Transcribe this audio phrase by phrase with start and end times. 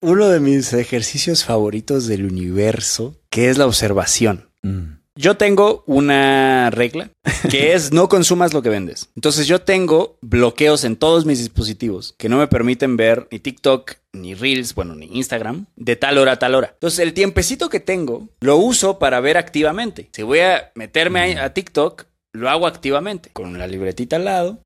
[0.00, 4.50] uno de mis ejercicios favoritos del universo, que es la observación.
[4.62, 4.98] Mm.
[5.16, 7.10] Yo tengo una regla
[7.50, 9.08] que es no consumas lo que vendes.
[9.16, 13.94] Entonces yo tengo bloqueos en todos mis dispositivos que no me permiten ver ni TikTok,
[14.12, 16.70] ni Reels, bueno, ni Instagram, de tal hora a tal hora.
[16.72, 20.08] Entonces el tiempecito que tengo lo uso para ver activamente.
[20.12, 24.60] Si voy a meterme a, a TikTok, lo hago activamente, con la libretita al lado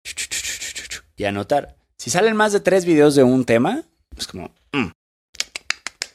[1.16, 1.76] y anotar.
[1.96, 3.84] Si salen más de tres videos de un tema,
[4.18, 4.52] es como...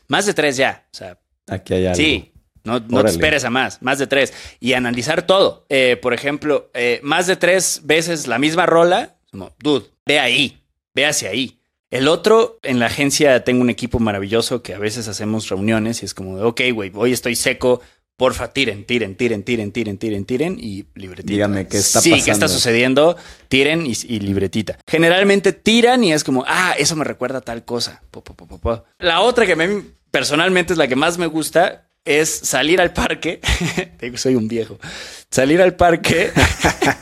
[0.07, 0.85] más de tres ya.
[0.91, 1.95] O sea, Aquí hay algo.
[1.95, 4.33] Sí, no, no te esperes a más, más de tres.
[4.59, 5.65] Y analizar todo.
[5.69, 10.61] Eh, por ejemplo, eh, más de tres veces la misma rola, como, dude, ve ahí,
[10.93, 11.59] ve hacia ahí.
[11.89, 16.05] El otro, en la agencia tengo un equipo maravilloso que a veces hacemos reuniones y
[16.05, 17.79] es como, de, ok, güey, hoy estoy seco,
[18.17, 21.31] porfa, tiren, tiren, tiren, tiren, tiren, tiren, tiren y libretita.
[21.31, 22.47] Díganme qué está sí, ¿qué está pasando?
[22.49, 23.17] sucediendo?
[23.47, 24.79] Tiren y, y libretita.
[24.87, 28.01] Generalmente tiran y es como, ah, eso me recuerda a tal cosa.
[28.09, 28.85] Po, po, po, po, po.
[28.97, 33.39] La otra que me, personalmente es la que más me gusta es salir al parque.
[34.15, 34.79] Soy un viejo.
[35.29, 36.31] Salir al parque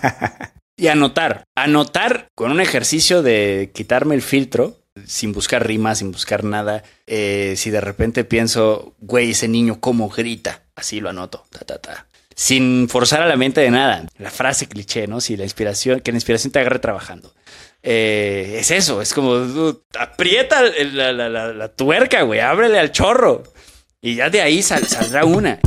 [0.78, 1.46] y anotar.
[1.56, 6.84] Anotar con un ejercicio de quitarme el filtro, sin buscar rimas, sin buscar nada.
[7.08, 11.46] Eh, si de repente pienso, güey, ese niño cómo grita, así lo anoto.
[11.50, 12.08] Ta, ta, ta.
[12.34, 14.06] Sin forzar a la mente de nada.
[14.18, 15.22] La frase cliché, ¿no?
[15.22, 17.34] Si la inspiración, que la inspiración te agarre trabajando.
[17.84, 23.44] Eh, es eso, es como aprieta la, la- la- la tuerca, güey, ábrele al chorro.
[24.02, 25.60] Y ya de ahí sal- saldrá una.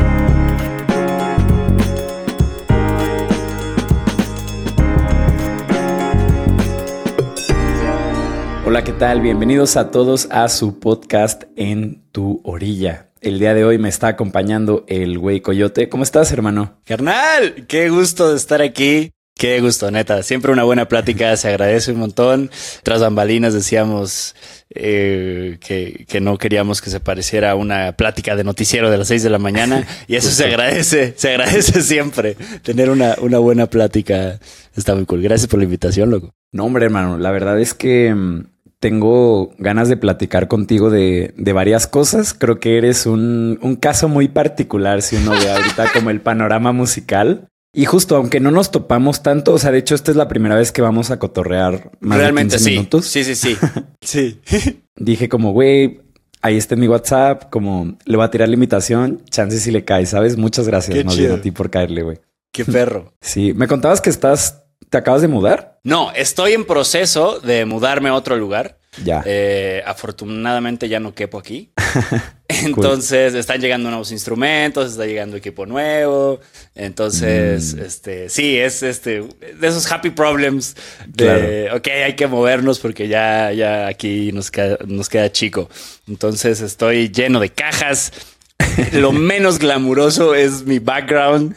[8.68, 9.22] Hola, ¿qué tal?
[9.22, 13.08] Bienvenidos a todos a su podcast En tu orilla.
[13.22, 15.88] El día de hoy me está acompañando el güey Coyote.
[15.88, 16.78] ¿Cómo estás, hermano?
[16.84, 19.10] Carnal, qué gusto de estar aquí.
[19.34, 20.22] Qué gusto, neta.
[20.22, 22.50] Siempre una buena plática, se agradece un montón.
[22.82, 24.36] Tras bambalinas decíamos
[24.68, 29.08] eh, que, que no queríamos que se pareciera a una plática de noticiero de las
[29.08, 29.86] seis de la mañana.
[30.08, 32.36] Y eso se agradece, se agradece siempre.
[32.62, 34.38] Tener una, una buena plática
[34.76, 35.22] está muy cool.
[35.22, 36.34] Gracias por la invitación, loco.
[36.50, 38.44] No, hombre, hermano, la verdad es que mm,
[38.80, 42.34] tengo ganas de platicar contigo de, de varias cosas.
[42.34, 46.72] Creo que eres un, un caso muy particular si uno ve ahorita como el panorama
[46.72, 47.48] musical.
[47.74, 50.56] Y justo, aunque no nos topamos tanto, o sea, de hecho, esta es la primera
[50.56, 52.70] vez que vamos a cotorrear más Realmente de 15 sí.
[52.70, 53.06] minutos.
[53.06, 53.56] Sí, sí, sí.
[54.00, 54.40] sí.
[54.96, 56.00] Dije como, güey,
[56.40, 59.84] ahí está en mi WhatsApp, como le voy a tirar la invitación, chance si le
[59.84, 60.36] cae, ¿sabes?
[60.36, 62.18] Muchas gracias, Qué más bien a ti por caerle, güey.
[62.52, 63.12] Qué perro.
[63.20, 65.78] Sí, me contabas que estás, te acabas de mudar.
[65.84, 68.76] No, estoy en proceso de mudarme a otro lugar.
[69.04, 69.22] Ya.
[69.26, 71.72] Eh, afortunadamente ya no quepo aquí.
[72.48, 76.40] Entonces están llegando nuevos instrumentos, está llegando equipo nuevo.
[76.74, 77.80] Entonces, Mm.
[77.80, 79.22] este, sí, es este
[79.60, 80.74] de esos happy problems
[81.06, 85.68] de, ok, hay que movernos porque ya, ya aquí nos queda, nos queda chico.
[86.08, 88.12] Entonces estoy lleno de cajas.
[88.92, 91.54] Lo menos glamuroso es mi background.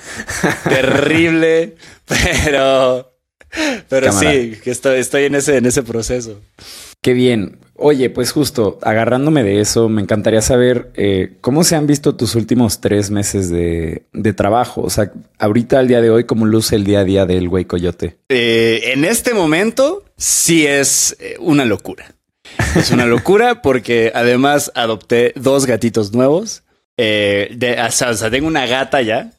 [0.66, 1.76] Terrible,
[2.06, 3.11] pero,
[3.90, 4.32] pero Cámara.
[4.32, 6.40] sí, que estoy, estoy en ese, en ese proceso.
[7.02, 7.58] Qué bien.
[7.76, 12.36] Oye, pues justo agarrándome de eso, me encantaría saber eh, cómo se han visto tus
[12.36, 14.82] últimos tres meses de, de trabajo.
[14.82, 17.66] O sea, ahorita al día de hoy, ¿cómo luce el día a día del güey
[17.66, 18.18] coyote?
[18.30, 22.14] Eh, en este momento sí es eh, una locura.
[22.76, 26.62] Es una locura porque además adopté dos gatitos nuevos.
[26.98, 29.32] Eh, de, o sea, o sea, tengo una gata ya.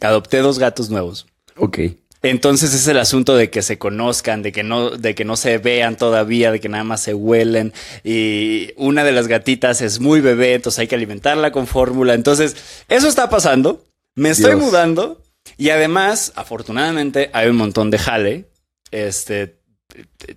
[0.00, 1.26] Adopté dos gatos nuevos.
[1.56, 1.78] Ok.
[2.24, 5.58] Entonces es el asunto de que se conozcan, de que no, de que no se
[5.58, 7.74] vean todavía, de que nada más se huelen.
[8.02, 12.14] Y una de las gatitas es muy bebé, entonces hay que alimentarla con fórmula.
[12.14, 12.56] Entonces,
[12.88, 13.84] eso está pasando.
[14.14, 14.62] Me estoy Dios.
[14.62, 15.20] mudando.
[15.58, 18.44] Y además, afortunadamente, hay un montón de jale.
[18.90, 19.58] Este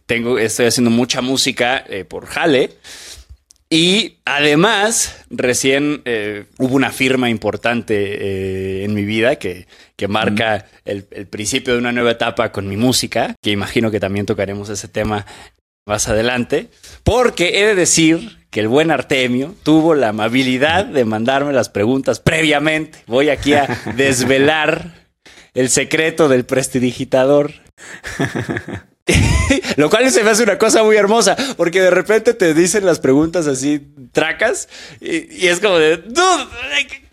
[0.06, 2.72] tengo, estoy haciendo mucha música eh, por jale.
[3.70, 9.68] Y además, recién eh, hubo una firma importante eh, en mi vida que,
[9.98, 14.00] que marca el, el principio de una nueva etapa con mi música, que imagino que
[14.00, 15.26] también tocaremos ese tema
[15.86, 16.70] más adelante,
[17.04, 22.20] porque he de decir que el buen Artemio tuvo la amabilidad de mandarme las preguntas
[22.20, 23.00] previamente.
[23.08, 24.94] Voy aquí a desvelar
[25.54, 27.52] el secreto del prestidigitador.
[29.78, 33.00] Lo cual se me hace una cosa muy hermosa, porque de repente te dicen las
[33.00, 33.82] preguntas así,
[34.12, 34.68] tracas,
[35.00, 36.48] y, y es como de, dude,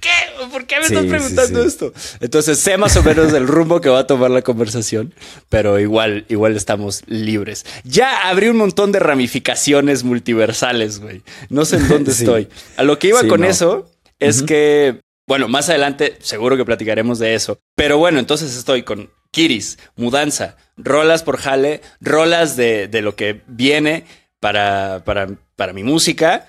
[0.00, 0.10] ¿qué?
[0.50, 1.68] ¿Por qué me Sí, estás preguntando sí.
[1.68, 1.92] esto?
[2.20, 5.14] Entonces sé más o menos el rumbo que va a tomar la conversación,
[5.48, 7.64] pero igual, igual estamos libres.
[7.84, 11.22] Ya abrí un montón de ramificaciones multiversales, güey.
[11.48, 12.48] No sé en dónde estoy.
[12.76, 13.46] A lo que iba con no.
[13.46, 17.58] eso es que, bueno, más adelante seguro que platicaremos de eso.
[17.74, 23.42] Pero bueno, entonces estoy con Kiris, mudanza, rolas por jale, rolas de, de lo que
[23.46, 24.04] viene
[24.40, 26.46] para, para, para mi música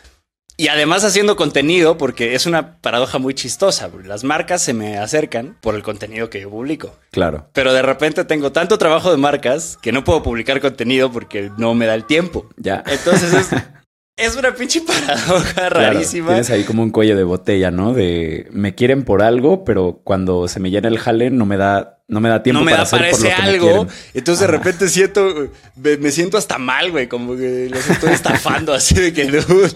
[0.57, 3.89] y además haciendo contenido, porque es una paradoja muy chistosa.
[4.06, 6.98] Las marcas se me acercan por el contenido que yo publico.
[7.12, 7.50] Claro.
[7.51, 11.74] Pero de repente tengo tanto trabajo de marcas que no puedo publicar contenido porque no
[11.74, 12.48] me da el tiempo.
[12.56, 12.83] Ya.
[12.88, 13.50] Entonces es,
[14.18, 16.30] es una pinche paradoja Claro, rarísima.
[16.30, 17.94] Tienes ahí como un cuello de botella, ¿no?
[17.94, 22.00] De me quieren por algo, pero cuando se me llena el jale no me da,
[22.08, 23.88] no me da tiempo no me para da hacer por lo que algo.
[24.14, 28.74] Entonces de repente siento, me, me siento hasta mal, güey, como que los estoy estafando
[28.74, 29.72] así de que, dude,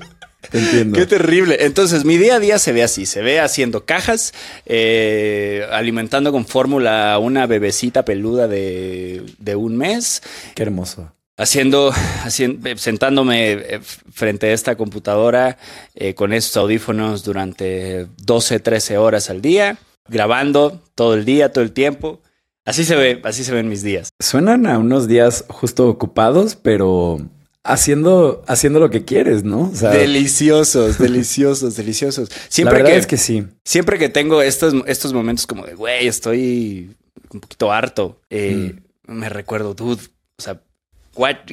[0.53, 0.97] entiendo.
[0.97, 1.57] Qué terrible.
[1.65, 3.05] Entonces, mi día a día se ve así.
[3.05, 4.33] Se ve haciendo cajas,
[4.65, 10.23] eh, alimentando con fórmula a una bebecita peluda de, de un mes,
[10.55, 11.11] Qué hermoso.
[11.39, 11.91] Haciendo,
[12.23, 13.79] haciendo, sentándome eh,
[14.11, 15.57] frente a esta computadora
[15.95, 19.77] eh, con estos audífonos durante 12, 13 horas al día,
[20.07, 22.21] grabando todo el día, todo el tiempo.
[22.65, 24.09] Así se ve, así se ven mis días.
[24.19, 27.19] Suenan a unos días justo ocupados, pero
[27.63, 29.69] haciendo, haciendo lo que quieres, ¿no?
[29.71, 32.29] O sea, Deliciosos, deliciosos, deliciosos.
[32.29, 33.45] la Siempre verdad que, es que sí.
[33.65, 36.95] siempre que tengo estos, estos momentos como de, güey, estoy
[37.31, 38.75] un poquito harto, eh,
[39.07, 40.01] me recuerdo, dude,
[40.37, 40.68] o sea, ¿cuál-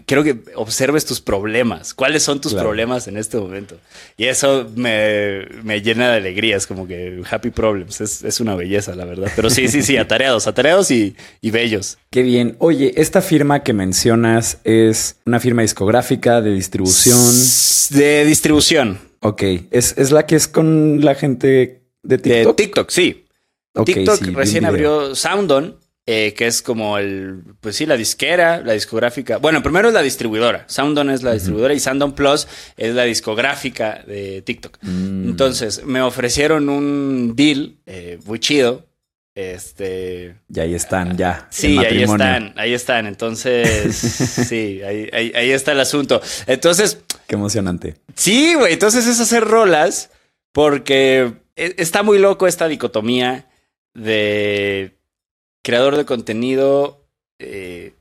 [0.06, 1.94] quiero que observes tus problemas.
[1.94, 2.68] ¿Cuáles son tus Claro.
[2.68, 3.78] problemas en este momento?
[4.16, 6.56] Y eso me, me llena de alegría.
[6.56, 8.00] Es como que happy problems.
[8.00, 9.30] Es, es una belleza, la verdad.
[9.34, 11.98] Pero sí, sí, sí, atareados, atareados y, y bellos.
[12.10, 12.56] Qué bien.
[12.58, 17.18] Oye, esta firma que mencionas es una firma discográfica de distribución.
[17.90, 18.98] De distribución.
[19.20, 22.56] Ok, es, es la que es con la gente de De TikTok.
[22.56, 23.24] TikTok, sí.
[23.74, 25.76] Ok, TikTok sí, un recién abrió Soundon,
[26.06, 29.38] eh, que es como el, pues sí, la disquera, la discográfica.
[29.38, 30.64] Bueno, primero es la distribuidora.
[30.68, 34.78] Soundon es la distribuidora y Soundon Plus es la discográfica de TikTok.
[34.82, 35.28] Mm.
[35.30, 38.86] Entonces, me ofrecieron un deal eh, muy chido.
[39.34, 40.36] Este.
[40.48, 41.46] Y ahí están, ya.
[41.50, 43.06] Sí, ahí están, ahí están.
[43.06, 43.94] Entonces,
[44.48, 46.22] sí, ahí, ahí- ahí está el asunto.
[46.46, 47.96] Entonces, Qué emocionante.
[48.14, 48.72] Sí, güey.
[48.72, 50.10] Entonces es hacer rolas
[50.52, 53.46] porque e- está muy loco esta dicotomía
[53.92, 54.95] de
[55.66, 57.04] creador de contenido,
[57.40, 57.92] eh,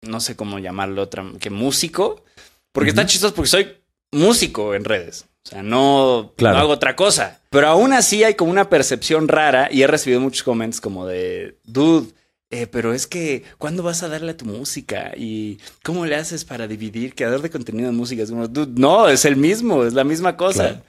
[0.00, 2.24] no sé cómo llamarlo otra, que músico,
[2.72, 3.68] porque está chistoso porque soy
[4.10, 5.26] músico en redes.
[5.44, 6.56] O sea, no, Claro.
[6.56, 7.42] no hago otra cosa.
[7.50, 11.58] Pero aún así hay como una percepción rara y he recibido muchos comments como de,
[11.64, 12.10] dude,
[12.50, 15.12] eh, pero es que, ¿cuándo vas a darle a tu música?
[15.14, 18.22] ¿Y cómo le haces para dividir creador de contenido de música?
[18.22, 20.68] Es como, dude, no, es el mismo, es la misma cosa.
[20.68, 20.82] Claro.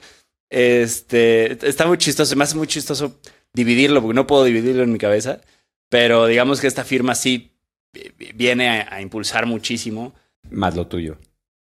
[0.50, 3.18] Este, está muy chistoso, me hace muy chistoso
[3.52, 5.40] dividirlo porque no puedo dividirlo en mi cabeza,
[5.92, 7.52] pero digamos que esta firma sí
[7.92, 10.14] eh, viene a, a impulsar muchísimo.
[10.50, 11.18] Más lo tuyo.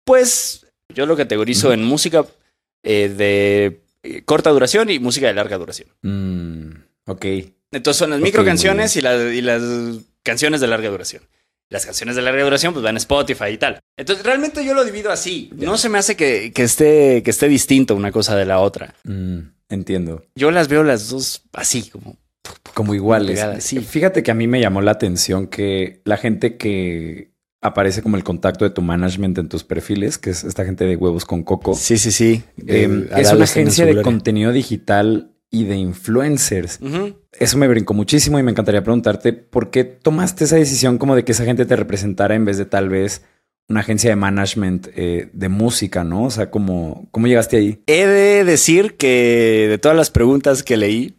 [0.05, 2.23] Pues yo lo categorizo en música
[2.83, 5.89] eh, de eh, corta duración y música de larga duración.
[6.03, 6.71] Mm,
[7.07, 7.25] ok.
[7.71, 9.61] Entonces son las micro canciones y, las- y las
[10.21, 11.23] canciones de larga duración.
[11.69, 13.79] Las canciones de larga duración pues van a Spotify y tal.
[13.97, 15.49] Entonces realmente yo lo divido así.
[15.55, 18.93] No se me hace que, que esté, que esté distinto una cosa de la otra.
[19.05, 19.39] Mm,
[19.69, 20.23] entiendo.
[20.35, 22.17] Yo las veo las dos así como...
[22.73, 23.39] Como iguales.
[23.39, 23.79] Pegadas, sí.
[23.79, 28.23] Fíjate que a mí me llamó la atención que la gente que aparece como el
[28.23, 31.75] contacto de tu management en tus perfiles, que es esta gente de huevos con coco,
[31.75, 32.43] Sí, sí, sí.
[32.65, 36.79] eh, es una agencia de contenido digital y de influencers.
[37.39, 41.23] Eso me brincó muchísimo y me encantaría preguntarte por qué tomaste esa decisión como de
[41.23, 43.23] que esa gente te representara en vez de tal vez
[43.69, 46.23] una agencia de management eh, de música, ¿no?
[46.23, 47.81] O sea, ¿cómo, ¿cómo llegaste ahí?
[47.85, 51.15] He de decir que de todas las preguntas que leí,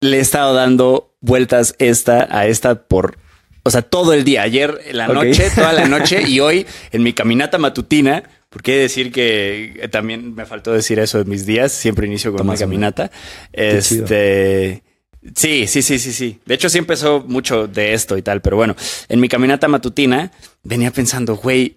[0.00, 3.18] le he estado dando vueltas esta a esta por,
[3.62, 4.42] o sea, todo el día.
[4.42, 8.22] Ayer en la noche, toda la noche y hoy en mi caminata matutina.
[8.48, 11.70] Porque he de decir que eh, también me faltó decir eso de mis días.
[11.70, 13.10] Siempre inicio con Tomas una caminata.
[13.52, 14.04] Qué chido.
[14.04, 14.82] Este.
[15.36, 16.40] Sí, sí, sí, sí, sí.
[16.46, 18.40] De hecho, sí empezó mucho de esto y tal.
[18.40, 18.74] Pero bueno,
[19.08, 20.32] en mi caminata matutina
[20.64, 21.76] venía pensando, güey,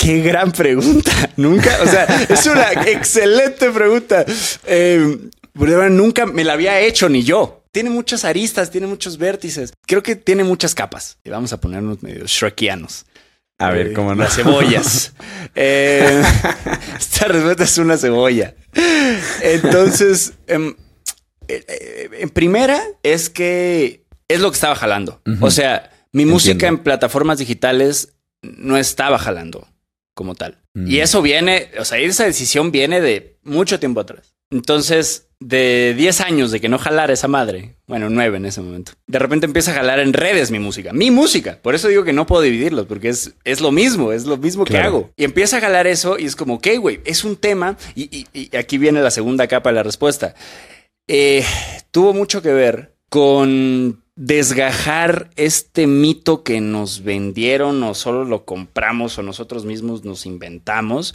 [0.00, 1.12] Qué gran pregunta.
[1.36, 4.24] Nunca, o sea, es una excelente pregunta.
[4.66, 7.64] Eh, bueno, nunca me la había hecho ni yo.
[7.72, 9.72] Tiene muchas aristas, tiene muchos vértices.
[9.86, 11.18] Creo que tiene muchas capas.
[11.24, 13.06] Y vamos a ponernos medio shrekianos.
[13.58, 14.24] A ver, Eh, ¿cómo no?
[14.24, 15.12] Las cebollas.
[15.56, 16.22] Eh,
[16.98, 18.54] esta respuesta es una cebolla.
[19.42, 20.76] Entonces, em,
[21.48, 25.20] eh, eh, en primera es que es lo que estaba jalando.
[25.40, 29.66] O sea, mi música en plataformas digitales no estaba jalando
[30.14, 30.62] como tal.
[30.74, 30.86] Mm.
[30.88, 34.34] Y eso viene, o sea, esa decisión viene de mucho tiempo atrás.
[34.50, 38.92] Entonces, de 10 años de que no jalara esa madre, bueno, 9 en ese momento,
[39.06, 41.58] de repente empieza a jalar en redes mi música, mi música.
[41.62, 44.64] Por eso digo que no puedo dividirlos, porque es, es lo mismo, es lo mismo
[44.64, 45.10] que hago.
[45.16, 47.76] Y empieza a jalar eso y es como, ok, güey, es un tema.
[47.94, 50.34] Y, y- y aquí viene la segunda capa de la respuesta.
[51.08, 51.42] Eh,
[51.90, 59.18] tuvo mucho que ver con desgajar este mito que nos vendieron o solo lo compramos
[59.18, 61.14] o nosotros mismos nos inventamos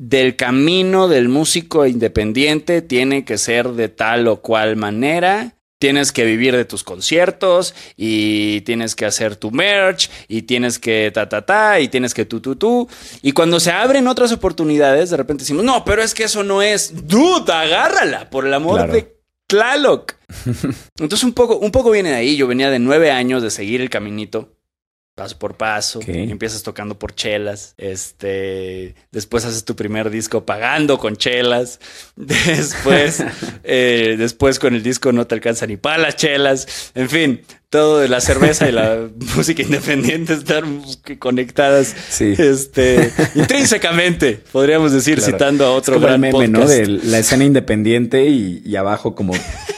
[0.00, 5.56] del camino del músico independiente tiene que ser de tal o cual manera.
[5.78, 11.10] Tienes que vivir de tus conciertos y tienes que hacer tu merch y tienes que
[11.12, 12.88] ta ta ta y tienes que tu tu tu.
[13.20, 16.62] Y cuando se abren otras oportunidades, de repente decimos, no, pero es que eso no
[16.62, 17.06] es.
[17.06, 20.14] Dude, agárrala, por el amor de Tlaloc.
[20.98, 22.36] Entonces un poco, un poco viene de ahí.
[22.36, 24.59] Yo venía de nueve años de seguir el caminito
[25.20, 31.14] paso por paso, empiezas tocando por chelas, este, después haces tu primer disco pagando con
[31.14, 31.78] chelas,
[32.16, 33.22] después,
[33.62, 37.98] eh, después con el disco no te alcanza ni para las chelas, en fin, todo
[37.98, 40.82] de la cerveza y la música independiente están
[41.18, 46.66] conectadas este, intrínsecamente, podríamos decir, citando a otro gran meme, ¿no?
[46.66, 49.34] De la escena independiente y, abajo como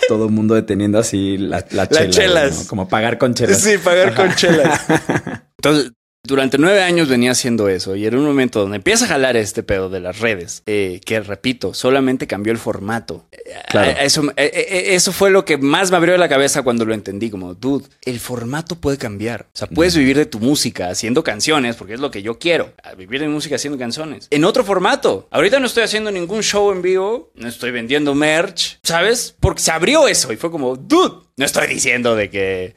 [0.09, 2.67] todo el mundo deteniendo así la, la chelas.
[2.69, 3.61] Como pagar con chelas.
[3.61, 4.81] Sí, pagar con chelas.
[5.59, 5.93] Entonces,
[6.25, 9.65] durante nueve años venía haciendo eso y en un momento donde empieza a jalar este
[9.65, 13.27] pedo de las redes, eh, que repito, solamente cambió el formato.
[13.69, 13.91] Claro.
[13.91, 17.29] Eh, eso, eh, eso fue lo que más me abrió la cabeza cuando lo entendí,
[17.29, 19.47] como, dude, el formato puede cambiar.
[19.53, 22.73] O sea, puedes vivir de tu música haciendo canciones, porque es lo que yo quiero,
[22.97, 24.29] vivir de música haciendo canciones.
[24.31, 25.27] En otro formato.
[25.33, 29.35] Ahorita no estoy haciendo ningún show en vivo, no estoy vendiendo merch, ¿sabes?
[29.41, 32.75] Porque se abrió eso y fue como, dude, no estoy diciendo de que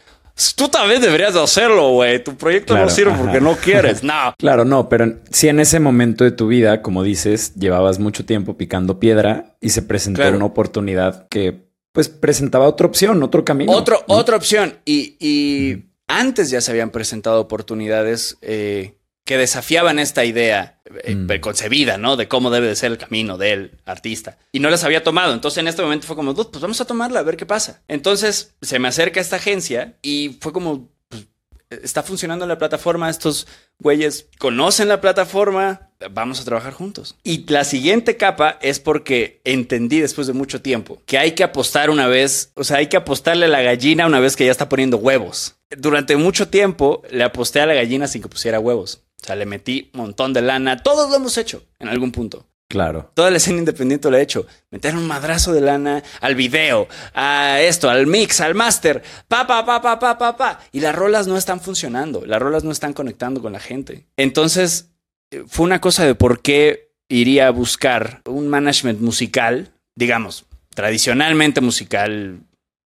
[0.56, 2.22] Tú también deberías hacerlo, güey.
[2.22, 4.04] Tu proyecto no sirve porque no quieres.
[4.04, 4.14] No.
[4.38, 8.58] Claro, no, pero si en ese momento de tu vida, como dices, llevabas mucho tiempo
[8.58, 13.72] picando piedra y se presentó una oportunidad que, pues, presentaba otra opción, otro camino.
[13.72, 14.76] Otro, Otra opción.
[14.86, 21.40] Y, antes ya se habían presentado oportunidades eh, que desafiaban esta idea eh, mm.
[21.40, 22.16] concebida, ¿no?
[22.16, 24.38] De cómo debe de ser el camino del artista.
[24.52, 25.34] Y no las había tomado.
[25.34, 27.82] Entonces en este momento fue como, pues vamos a tomarla, a ver qué pasa.
[27.88, 31.26] Entonces se me acerca esta agencia y fue como, pues,
[31.70, 33.48] está funcionando la plataforma, estos
[33.80, 37.16] güeyes conocen la plataforma, vamos a trabajar juntos.
[37.24, 41.90] Y la siguiente capa es porque entendí después de mucho tiempo que hay que apostar
[41.90, 44.70] una vez, o sea, hay que apostarle a la gallina una vez que ya está
[44.70, 45.56] poniendo huevos.
[45.76, 49.02] Durante mucho tiempo le aposté a la gallina sin que pusiera huevos.
[49.26, 50.84] O sea, le metí un montón de lana.
[50.84, 52.46] Todos lo hemos hecho en algún punto.
[52.68, 53.10] Claro.
[53.16, 54.46] Toda la escena independiente lo he hecho.
[54.70, 59.02] Meter un madrazo de lana al video, a esto, al mix, al master.
[59.28, 60.60] Pa, pa, pa, pa, pa, pa, pa.
[60.72, 62.24] Y las rolas no están funcionando.
[62.24, 64.06] Las rolas no están conectando con la gente.
[64.16, 64.92] Entonces,
[65.32, 71.62] eh, fue una cosa de por qué iría a buscar un management musical, digamos, tradicionalmente
[71.62, 72.42] musical,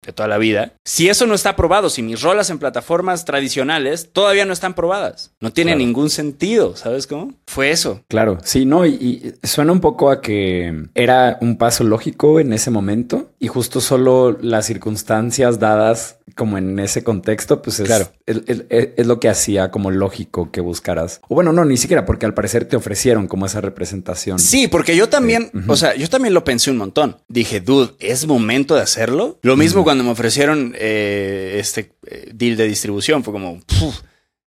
[0.04, 0.73] de toda la vida.
[0.84, 5.32] Si eso no está probado, si mis rolas en plataformas tradicionales todavía no están probadas,
[5.40, 7.34] no tiene ningún sentido, ¿sabes cómo?
[7.46, 8.02] Fue eso.
[8.08, 12.70] Claro, sí, no, y, suena un poco a que era un paso lógico en ese
[12.70, 18.10] momento y justo solo las circunstancias dadas como en ese contexto, pues es, claro.
[18.26, 21.20] es, lo que hacía como lógico que buscaras.
[21.28, 24.38] O bueno, no, ni siquiera porque al parecer te ofrecieron como esa representación.
[24.38, 27.18] Sí, porque yo también, o sea, yo también lo pensé un montón.
[27.28, 29.38] Dije, dude, ¿es momento de hacerlo?
[29.42, 33.60] Lo mismo cuando me ofrecieron eh, este eh, deal de distribución, fue como,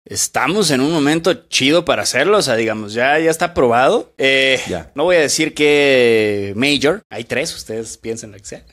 [0.04, 2.38] estamos en un momento chido para hacerlo.
[2.38, 4.12] O sea, digamos, ya, ya está probado.
[4.18, 4.61] Eh,
[4.94, 8.64] no voy a decir que Major, hay tres, ustedes piensen lo que sea.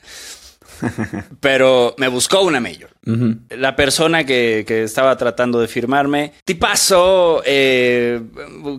[1.40, 2.90] Pero me buscó una Major.
[3.50, 8.20] La persona que, estaba tratando de firmarme, tipazo, eh,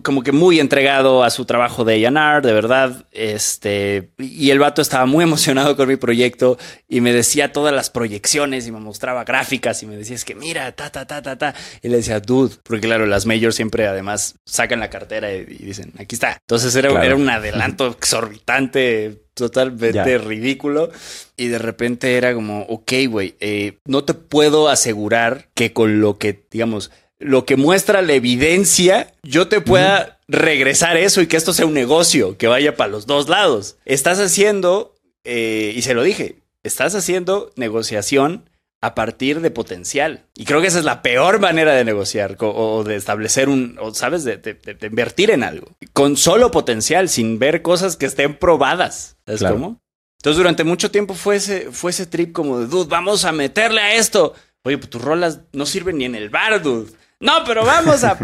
[0.02, 3.06] como que muy entregado a su trabajo de A&R, de verdad.
[3.12, 6.58] Este, y el vato estaba muy emocionado con mi proyecto
[6.88, 10.36] y me decía todas las proyecciones y me mostraba gráficas y me decía, es que
[10.36, 11.54] mira, ta, ta, ta, ta, ta.
[11.82, 15.92] Y le decía, dude, porque claro, las majors siempre además sacan la cartera y, dicen,
[16.00, 16.38] aquí está.
[16.40, 20.92] Entonces era, era un adelanto exorbitante totalmente ridículo.
[21.38, 26.18] Y de repente era como, ok, güey, eh, no te puedo asegurar que con lo
[26.18, 31.54] que, digamos, lo que muestra la evidencia, yo te pueda regresar eso y que esto
[31.54, 33.78] sea un negocio que vaya para los dos lados.
[33.86, 38.50] Estás haciendo, eh, y se lo dije, estás haciendo negociación
[38.84, 40.26] a partir de potencial.
[40.36, 43.94] Y creo que esa es la peor manera de negociar o, de establecer un, o
[43.94, 45.68] sabes, de, invertir en algo.
[45.94, 49.16] Con solo potencial, sin ver cosas que estén probadas.
[49.26, 49.82] ¿Sabes cómo?
[50.20, 53.80] Entonces, durante mucho tiempo fue ese, fue ese trip como de, dude, vamos a meterle
[53.80, 54.34] a esto.
[54.66, 56.92] Oye, pues tus rolas no sirven ni en el bar, dude.
[57.24, 58.18] No, pero vamos a...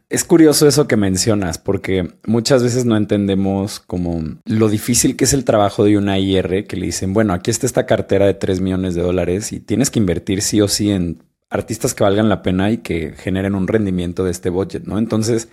[0.08, 5.34] es curioso eso que mencionas, porque muchas veces no entendemos como lo difícil que es
[5.34, 8.60] el trabajo de una IR que le dicen, bueno, aquí está esta cartera de 3
[8.62, 12.42] millones de dólares y tienes que invertir sí o sí en artistas que valgan la
[12.42, 14.98] pena y que generen un rendimiento de este budget, ¿no?
[14.98, 15.48] Entonces,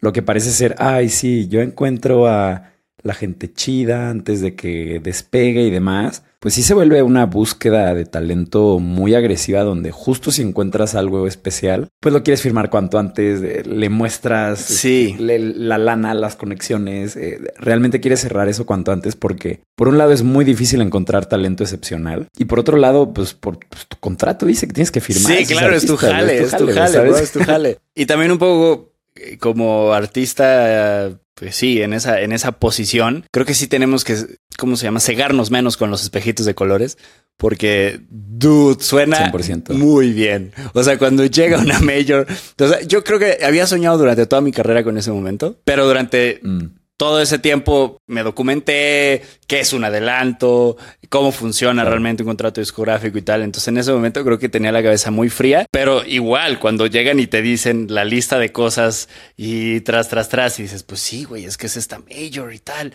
[0.00, 5.00] lo que parece ser, ay, sí, yo encuentro a la gente chida antes de que
[5.02, 6.24] despegue y demás.
[6.40, 11.26] Pues sí se vuelve una búsqueda de talento muy agresiva donde justo si encuentras algo
[11.26, 15.16] especial, pues lo quieres firmar cuanto antes, le muestras sí.
[15.18, 20.12] la lana, las conexiones, eh, realmente quieres cerrar eso cuanto antes porque por un lado
[20.12, 24.46] es muy difícil encontrar talento excepcional y por otro lado, pues por pues, tu contrato
[24.46, 25.36] dice que tienes que firmar.
[25.36, 27.78] Sí, claro, es, tu jale, es tu jale, es tu jale.
[27.94, 33.44] Y también un poco eh, como artista pues sí, en esa, en esa posición, creo
[33.44, 34.16] que sí tenemos que,
[34.56, 35.00] ¿cómo se llama?
[35.00, 36.96] Cegarnos menos con los espejitos de colores.
[37.36, 39.30] Porque, dude, suena
[39.68, 40.52] muy bien.
[40.72, 42.26] O sea, cuando llega una mayor,
[42.58, 45.86] o sea, yo creo que había soñado durante toda mi carrera con ese momento, pero
[45.86, 46.64] durante mm
[46.96, 50.76] todo ese tiempo me documenté qué es un adelanto,
[51.08, 53.42] cómo funciona realmente un contrato discográfico y tal.
[53.42, 57.20] Entonces en ese momento creo que tenía la cabeza muy fría, pero igual cuando llegan
[57.20, 61.24] y te dicen la lista de cosas y tras, tras, tras y dices, pues sí,
[61.24, 62.92] güey, es que es esta major y tal.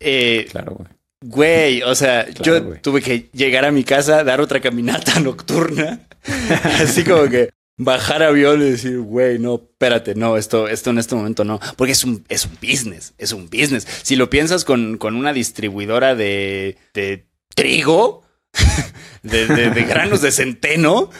[0.00, 0.88] Eh, claro, güey.
[1.20, 6.00] Güey, o sea, yo tuve que llegar a mi casa, dar otra caminata nocturna,
[6.80, 11.14] así como que bajar avión y decir, güey, no, espérate, no, esto, esto en este
[11.14, 13.86] momento no, porque es un, es un business, es un business.
[14.02, 18.24] Si lo piensas con, con una distribuidora de, de trigo,
[19.22, 21.10] de, de, granos de centeno,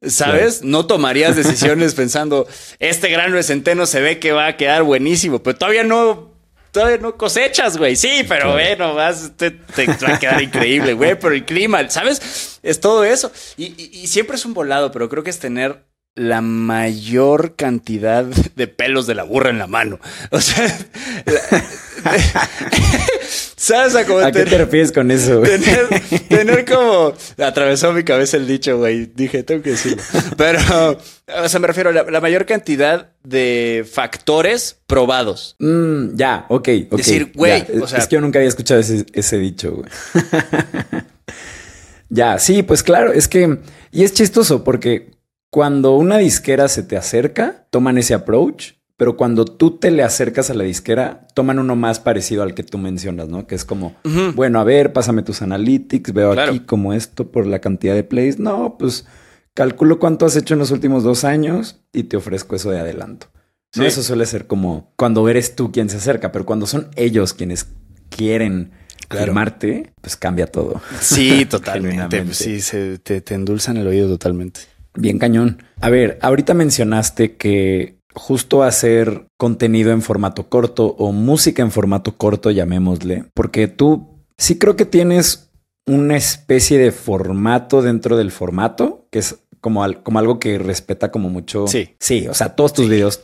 [0.00, 0.62] ¿sabes?
[0.62, 2.46] No tomarías decisiones pensando,
[2.78, 6.34] este grano de centeno se ve que va a quedar buenísimo, pero todavía no
[6.70, 7.96] todavía no cosechas, güey.
[7.96, 11.18] Sí, pero bueno, vas, te, va a quedar increíble, güey.
[11.18, 12.60] Pero el clima, ¿sabes?
[12.62, 13.32] Es todo eso.
[13.56, 15.86] y, siempre es un volado, pero creo que es tener
[16.16, 20.00] la mayor cantidad de pelos de la burra en la mano.
[20.30, 20.66] O sea,
[23.56, 25.42] ¿sabes a, cómo qué te refieres con eso?
[26.28, 29.10] Tener, como atravesó mi cabeza el dicho, güey.
[29.14, 30.02] Dije, tengo que decirlo.
[30.38, 30.58] Pero,
[31.44, 35.54] o sea, me refiero a la, mayor cantidad de factores probados.
[35.58, 36.96] Mm, ya, ok, ok.
[36.96, 39.90] Decir, güey, o sea, es que yo nunca había escuchado ese, ese dicho, güey.
[42.08, 43.58] ya, sí, pues claro, es que
[43.92, 45.15] y es chistoso porque
[45.56, 50.50] cuando una disquera se te acerca, toman ese approach, pero cuando tú te le acercas
[50.50, 53.46] a la disquera, toman uno más parecido al que tú mencionas, ¿no?
[53.46, 53.96] Que es como,
[54.34, 58.38] bueno, a ver, pásame tus analytics, veo aquí como esto por la cantidad de plays.
[58.38, 59.06] No, pues
[59.54, 63.28] calculo cuánto has hecho en los últimos dos años y te ofrezco eso de adelanto.
[63.76, 63.84] ¿no?
[63.84, 67.68] Eso suele ser como cuando eres tú quien se acerca, pero cuando son ellos quienes
[68.10, 68.72] quieren
[69.08, 70.82] firmarte, pues cambia todo.
[71.00, 72.34] Sí, totalmente.
[72.34, 74.75] sí, se, te, te endulzan el oído totalmente.
[74.96, 75.62] Bien cañón.
[75.80, 82.16] A ver, ahorita mencionaste que justo hacer contenido en formato corto o música en formato
[82.16, 85.50] corto, llamémosle, porque tú sí creo que tienes
[85.86, 91.28] una especie de formato dentro del formato, que es como, como algo que respeta como
[91.28, 91.66] mucho.
[91.66, 91.96] Sí.
[91.98, 93.20] Sí, o sea, todos tus videos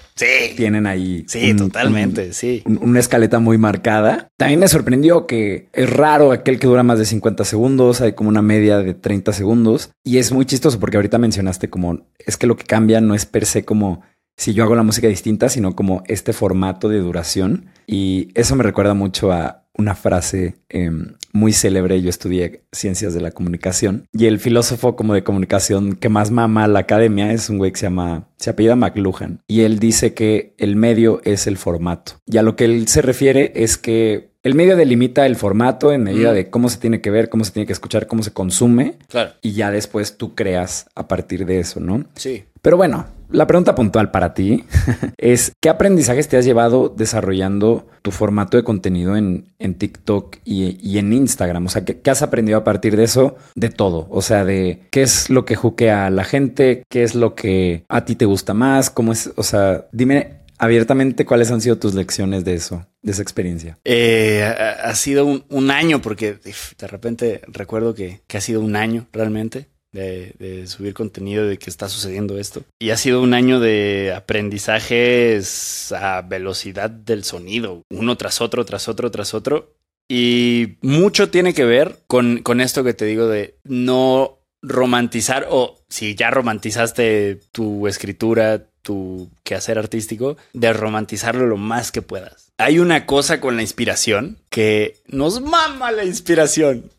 [0.57, 1.24] tienen ahí.
[1.28, 2.64] Sí, totalmente, sí.
[2.66, 4.26] una escaleta muy marcada.
[4.37, 8.28] También me sorprendió que es raro aquel que dura más de 50 segundos, hay como
[8.28, 9.92] una media de 30 segundos.
[10.02, 13.24] Y es muy chistoso porque ahorita mencionaste como es que lo que cambia no es
[13.24, 14.02] per se como
[14.37, 17.66] si yo hago la música distinta, sino como este formato de duración.
[17.87, 22.00] Y eso me recuerda mucho a una frase em, muy célebre.
[22.02, 26.66] Yo estudié ciencias de la comunicación y el filósofo como de comunicación que más mama
[26.68, 30.54] la academia es un güey que se llama, se apellida McLuhan y él dice que
[30.58, 32.12] el medio es el formato.
[32.26, 36.02] Y a lo que él se refiere es que el medio delimita el formato en
[36.02, 38.96] medida de cómo se tiene que ver, cómo se tiene que escuchar, cómo se consume.
[39.08, 39.35] Claro.
[39.40, 42.04] Y ya después tú creas a partir de eso, ¿no?
[42.16, 42.44] Sí.
[42.61, 44.64] Pero bueno, la pregunta puntual para ti
[45.16, 50.98] es, ¿qué aprendizajes te has llevado desarrollando tu formato de contenido en, en TikTok y,
[50.98, 51.66] en Instagram?
[51.66, 53.36] O sea, ¿qué, has aprendido a partir de eso?
[53.54, 54.06] De todo.
[54.10, 57.84] O sea, de qué es lo que juquea a la gente, qué es lo que
[57.88, 61.94] a ti te gusta más, cómo es, o sea, dime abiertamente cuáles han sido tus
[61.94, 63.78] lecciones de eso, de esa experiencia.
[63.84, 69.08] Eh, ha, sido un, año, porque de repente recuerdo que, que ha sido un año
[69.12, 72.62] realmente de, subir contenido de que está sucediendo esto.
[72.78, 78.88] Y ha sido un año de aprendizajes a velocidad del sonido, uno tras otro, tras
[78.88, 79.74] otro, tras otro.
[80.09, 85.81] Y mucho tiene que ver con, con esto que te digo de no romantizar o
[85.88, 92.52] si ya romantizaste tu escritura, tu quehacer artístico, de romantizarlo lo más que puedas.
[92.59, 96.90] Hay una cosa con la inspiración que nos mama la inspiración.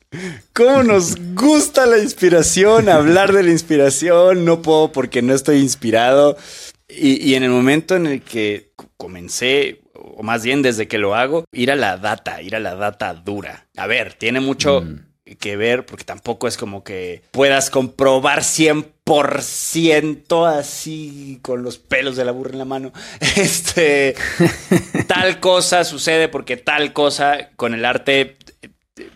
[0.54, 2.89] ¿Cómo nos gusta la inspiración?
[2.89, 4.45] Hablar de la inspiración.
[4.45, 6.38] No puedo porque no estoy inspirado.
[6.89, 11.45] Y, en el momento en el que comencé, o más bien desde que lo hago,
[11.52, 13.67] ir a la data, ir a la data dura.
[13.76, 15.36] A ver, tiene mucho mm.
[15.39, 22.26] que ver porque tampoco es como que puedas comprobar 100% así con los pelos de
[22.26, 22.93] la burra en la mano.
[23.36, 24.13] Este,
[25.08, 28.38] tal cosa sucede porque tal cosa con el arte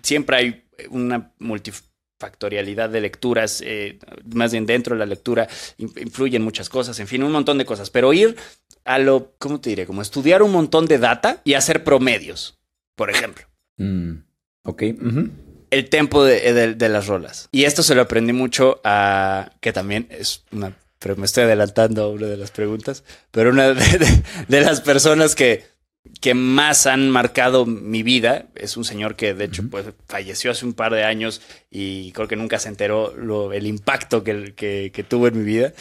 [0.02, 4.00] siempre hay una multifactorialidad de lecturas, eh,
[4.34, 7.90] más bien dentro de la lectura influyen muchas cosas, en fin, un montón de cosas,
[7.90, 8.36] pero ir
[8.86, 9.86] a lo, ¿cómo te diré?
[9.86, 12.58] Como estudiar un montón de data y hacer promedios,
[12.96, 13.46] por ejemplo.
[13.78, 14.14] Mm,
[14.64, 14.84] ok.
[15.70, 17.50] El tempo de, las rolas.
[17.52, 22.04] Y esto se lo aprendí mucho a, que también es una, pero me estoy adelantando
[22.04, 25.66] a una de las preguntas, pero una de, las personas que,
[26.22, 30.66] que más han marcado mi vida es un señor que de hecho pues, falleció hace
[30.66, 35.06] un par de años y creo que nunca se enteró lo, el impacto que, que,
[35.08, 35.74] tuvo en mi vida.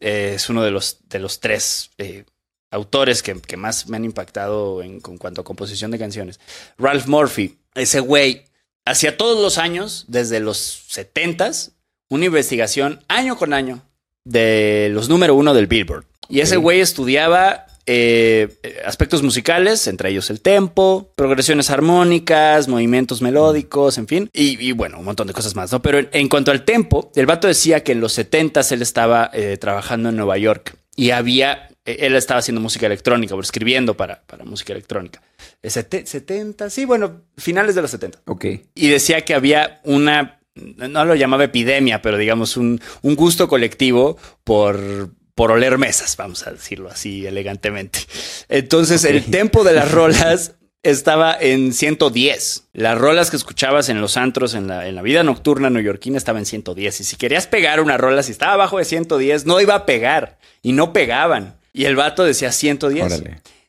[0.00, 2.24] Eh, es uno de los, de los tres eh,
[2.70, 6.40] autores que, más me han impactado en, cuanto a composición de canciones.
[6.76, 8.44] Ralph Murphy, ese güey,
[8.84, 11.50] hacía todos los años, desde los 70
[12.10, 13.82] una investigación año con año
[14.24, 16.04] de los número uno del Billboard.
[16.28, 23.96] Y ese güey estudiaba eh, aspectos musicales, entre ellos el tempo, progresiones armónicas, movimientos melódicos,
[23.96, 25.80] en fin, y, bueno, un montón de cosas más, ¿no?
[25.80, 29.56] Pero en, cuanto al tempo, el vato decía que en los 70 él estaba eh,
[29.56, 34.20] trabajando en Nueva York y había eh, él estaba haciendo música electrónica o escribiendo para,
[34.26, 35.22] para música electrónica.
[35.62, 38.20] 70, sí, bueno, finales de los 70.
[38.26, 38.44] Ok.
[38.74, 44.18] Y decía que había una, no lo llamaba epidemia, pero digamos un, un gusto colectivo
[44.44, 48.00] por, por oler mesas, vamos a decirlo así elegantemente.
[48.48, 52.64] Entonces, el tempo de las rolas estaba en 110.
[52.72, 56.40] Las rolas que escuchabas en los antros, en la, en la vida nocturna neoyorquina, estaba
[56.40, 57.02] en 110.
[57.02, 60.40] Y si querías pegar una rola, si estaba abajo de 110, no iba a pegar.
[60.60, 61.54] Y no pegaban.
[61.72, 63.22] Y el vato decía 110.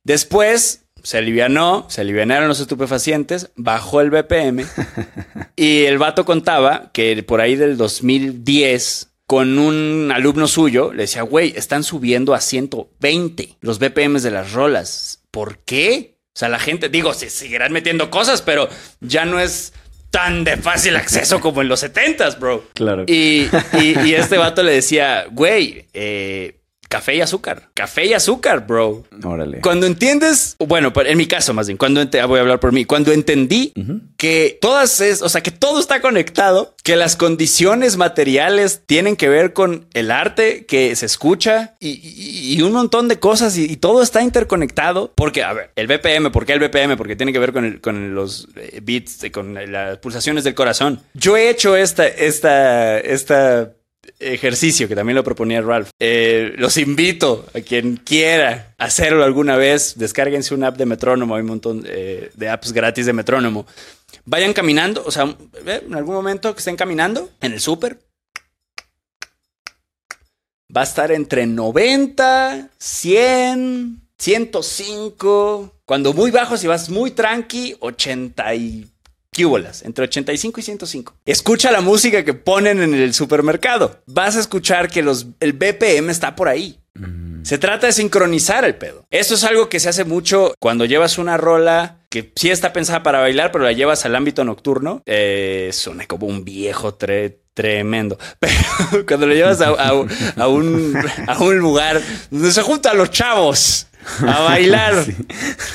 [0.04, 4.66] Después se alivianó, se alivianaron los estupefacientes, bajó el BPM
[5.56, 11.22] y el vato contaba que por ahí del 2010 con un alumno suyo le decía,
[11.22, 15.24] güey, están subiendo a 120 los BPMs de las rolas.
[15.30, 16.18] ¿Por qué?
[16.30, 18.68] O sea, la gente, digo, se seguirán metiendo cosas, pero
[19.02, 19.74] ya no es
[20.10, 22.66] tan de fácil acceso como en los 70s, bro.
[22.74, 23.04] Claro.
[23.06, 23.48] Y,
[23.80, 26.59] y este vato le decía, güey, eh,
[26.90, 27.70] café y azúcar.
[27.76, 29.06] Café y azúcar, bro.
[29.24, 29.62] Órale.
[29.62, 33.14] Cuando entiendes, bueno, en mi caso más bien, cuando voy a hablar por mí, cuando
[33.14, 33.74] entendí
[34.18, 39.30] que todas es, o sea, que todo está conectado, que las condiciones materiales tienen que
[39.30, 44.22] ver con el arte que se escucha y, un montón de cosas y, todo está
[44.24, 45.14] interconectado.
[45.16, 46.98] Porque, a ver, el BPM, ¿por qué el BPM?
[46.98, 51.02] Porque tiene que ver con, con los eh, beats, con las pulsaciones del corazón.
[51.14, 53.72] Yo he hecho esta, esta, esta
[54.20, 55.90] ejercicio que también lo proponía Ralph.
[56.00, 59.98] Eh, los invito a quien quiera hacerlo alguna vez.
[59.98, 61.36] Descárguense una app de metrónomo.
[61.36, 63.66] Hay un montón eh, de apps gratis de metrónomo.
[64.26, 68.00] Vayan caminando, o sea, en algún momento que estén caminando en el súper.
[70.76, 75.76] Va a estar entre 90, 100, 105.
[75.86, 78.88] Cuando muy bajo, si vas muy tranqui, 80 y
[79.84, 81.16] entre 85 y 105.
[81.26, 84.02] Escucha la música que ponen en el supermercado.
[84.06, 86.80] Vas a escuchar que los, el BPM está por ahí.
[86.96, 87.44] Mm.
[87.44, 89.06] Se trata de sincronizar el pedo.
[89.10, 93.02] Esto es algo que se hace mucho cuando llevas una rola que sí está pensada
[93.02, 95.02] para bailar, pero la llevas al ámbito nocturno.
[95.06, 98.18] Eh, suena como un viejo tremendo.
[98.40, 100.10] Pero cuando lo llevas a, un,
[101.28, 103.89] a un lugar donde se juntan los chavos
[104.26, 105.06] a bailar,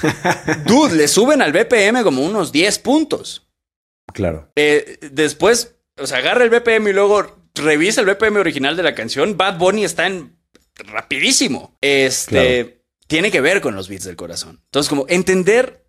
[0.67, 3.47] dude, le suben al BPM como unos 10 puntos.
[4.13, 4.51] Claro.
[4.57, 8.95] Eh, después, o sea, agarra el BPM y luego revisa el BPM original de la
[8.95, 9.37] canción.
[9.37, 10.37] Bad Bunny está en
[10.77, 11.77] rapidísimo.
[11.81, 14.61] Este tiene que ver con los beats del corazón.
[14.65, 15.87] Entonces, como entender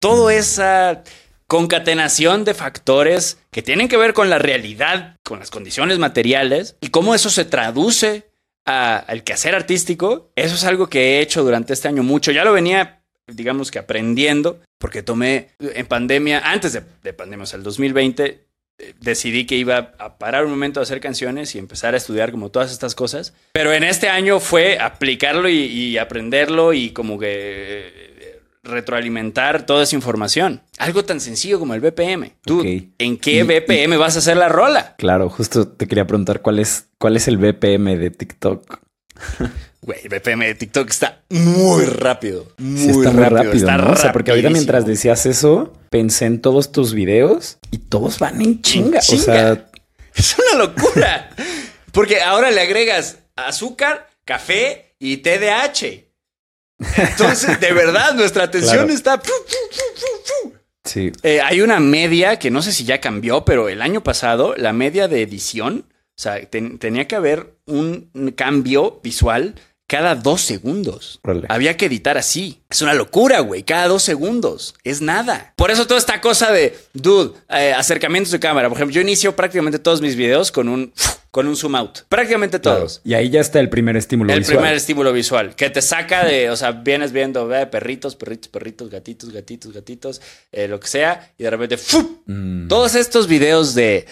[0.00, 1.02] toda esa
[1.46, 6.88] concatenación de factores que tienen que ver con la realidad, con las condiciones materiales y
[6.88, 8.27] cómo eso se traduce
[8.68, 12.32] al quehacer artístico, eso es algo que he hecho durante este año mucho.
[12.32, 17.58] Ya lo venía digamos que aprendiendo, porque tomé en pandemia, antes de, pandemia, o sea,
[17.58, 18.44] el 2020,
[18.78, 22.30] eh, decidí que iba a parar un momento a hacer canciones y empezar a estudiar
[22.30, 23.34] como todas estas cosas.
[23.52, 28.07] Pero en este año fue aplicarlo y, aprenderlo y como que
[28.62, 30.62] retroalimentar toda esa información.
[30.78, 32.32] Algo tan sencillo como el BPM.
[32.42, 34.94] Tú, ¿en qué BPM vas a hacer la rola?
[34.98, 38.80] Claro, justo te quería preguntar cuál es, cuál es el BPM de TikTok.
[39.80, 42.52] Güey, el BPM de TikTok está muy rápido.
[42.58, 43.54] Muy está rápido.
[43.54, 43.92] está ¿no?
[43.92, 48.42] O sea, porque ahorita mientras decías eso, pensé en todos tus videos y todos van
[48.42, 48.98] en chinga.
[48.98, 49.70] O sea,
[50.14, 51.30] es una locura.
[51.92, 56.07] porque ahora le agregas azúcar, café y TDAH.
[56.96, 59.20] Entonces, de verdad, nuestra atención está.
[60.84, 61.12] Sí.
[61.22, 64.72] Eh, hay una media que no sé si ya cambió, pero el año pasado, la
[64.72, 69.54] media de edición, o sea, tenía que haber un cambio visual
[69.88, 71.18] cada dos segundos.
[71.48, 72.60] Había que editar así.
[72.68, 73.62] Es una locura, güey.
[73.62, 74.74] Cada dos segundos.
[74.84, 75.54] Es nada.
[75.56, 78.68] Por eso toda esta cosa de, dude, eh, acercamientos de cámara.
[78.68, 80.92] Por ejemplo, yo inicio prácticamente todos mis videos con un,
[81.30, 82.00] con un zoom out.
[82.10, 83.00] Prácticamente todos.
[83.02, 84.58] Y ahí ya está el primer estímulo El visual.
[84.58, 88.90] primer estímulo visual, que te saca de, o sea, vienes viendo ve, perritos, perritos, perritos,
[88.90, 90.20] gatitos, gatitos, gatitos,
[90.52, 92.22] eh, lo que sea, y de repente, ¡fup!
[92.26, 92.68] Mm.
[92.68, 94.04] todos estos videos de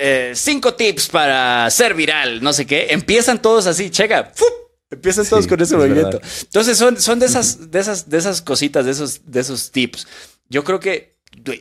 [0.00, 4.63] eh, cinco tips para ser viral, no sé qué, empiezan todos así, checa, ¡fup!
[4.94, 6.18] Empiezan todos Sí, con ese es movimiento.
[6.18, 6.22] verdad.
[6.42, 10.06] Entonces son, son de esas, de esas, de esas cositas, de esos, de esos tips.
[10.48, 11.14] Yo creo que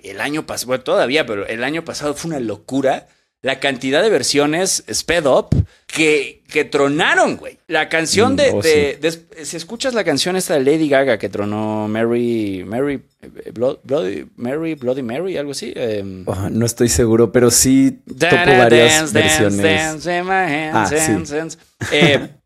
[0.04, 3.08] el año pasado, bueno, todavía, pero el año pasado fue una locura
[3.42, 5.50] la cantidad de versiones sped up
[5.86, 7.58] que, que tronaron, güey.
[7.68, 11.18] La canción Mm, de, oh, de- de- Si escuchas la canción esta de Lady Gaga
[11.18, 12.64] que tronó Mary.
[12.66, 13.04] Mary.
[13.22, 15.74] eh, Blo- Bloody, Mary, Bloody Mary, algo así.
[15.76, 20.06] em, Oh, no estoy seguro, pero sí topo varias versiones.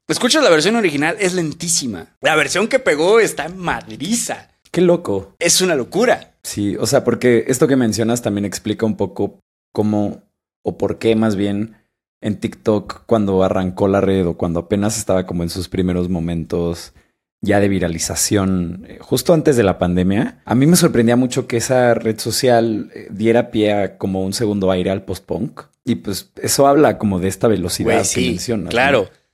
[0.07, 2.15] Escuchas la versión original, es lentísima.
[2.21, 4.49] La versión que pegó está madriza.
[4.71, 5.35] Qué loco.
[5.39, 6.35] Es una locura.
[6.43, 9.39] Sí, o sea, porque esto que mencionas también explica un poco
[9.73, 10.23] cómo
[10.63, 11.75] o por qué más bien
[12.21, 16.93] en TikTok cuando arrancó la red o cuando apenas estaba como en sus primeros momentos
[17.41, 21.57] ya de viralización, eh, justo antes de la pandemia, a mí me sorprendía mucho que
[21.57, 25.61] esa red social eh, diera pie a como un segundo aire al post-punk.
[25.85, 28.69] Y pues eso habla como de esta velocidad que sí, mencionas.
[28.69, 29.03] claro.
[29.03, 29.26] ¿no?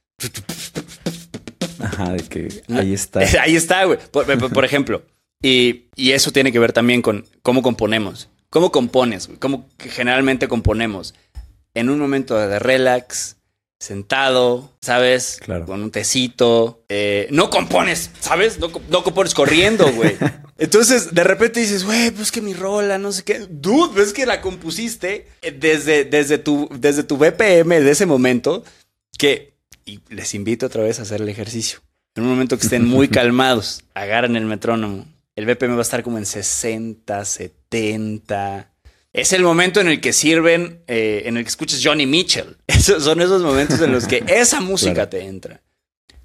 [1.80, 3.20] Ajá, de que ahí está.
[3.42, 4.00] Ahí está, güey.
[4.12, 5.04] Por, ejemplo.
[5.42, 8.30] Y, y eso tiene que ver también con cómo componemos.
[8.50, 9.28] ¿Cómo compones?
[9.28, 9.40] güey?
[9.40, 11.14] ¿Cómo generalmente componemos?
[11.74, 13.38] En un momento de relax,
[13.84, 15.40] sentado, ¿sabes?
[15.44, 15.66] Claro.
[15.66, 16.86] Con un tecito.
[16.88, 18.60] eh, no compones, ¿sabes?
[18.60, 20.16] No, no compones corriendo, güey.
[20.58, 23.46] Entonces, de repente dices, güey, pues que mi rola, no sé qué.
[23.50, 28.64] Dude, ves que la compusiste eh, desde, desde, tu, desde tu BPM de ese momento
[29.18, 29.53] que...
[29.86, 31.80] Y les invito otra vez a hacer el ejercicio.
[32.16, 35.06] En un momento que estén muy calmados, agarran el metrónomo.
[35.36, 38.70] El BPM va a estar como en 60, 70.
[39.14, 42.58] Es el momento en el que sirven, eh, en el que escuchas Johnny Mitchell.
[42.68, 45.10] Esos son esos momentos en los que esa música Claro.
[45.10, 45.62] te entra.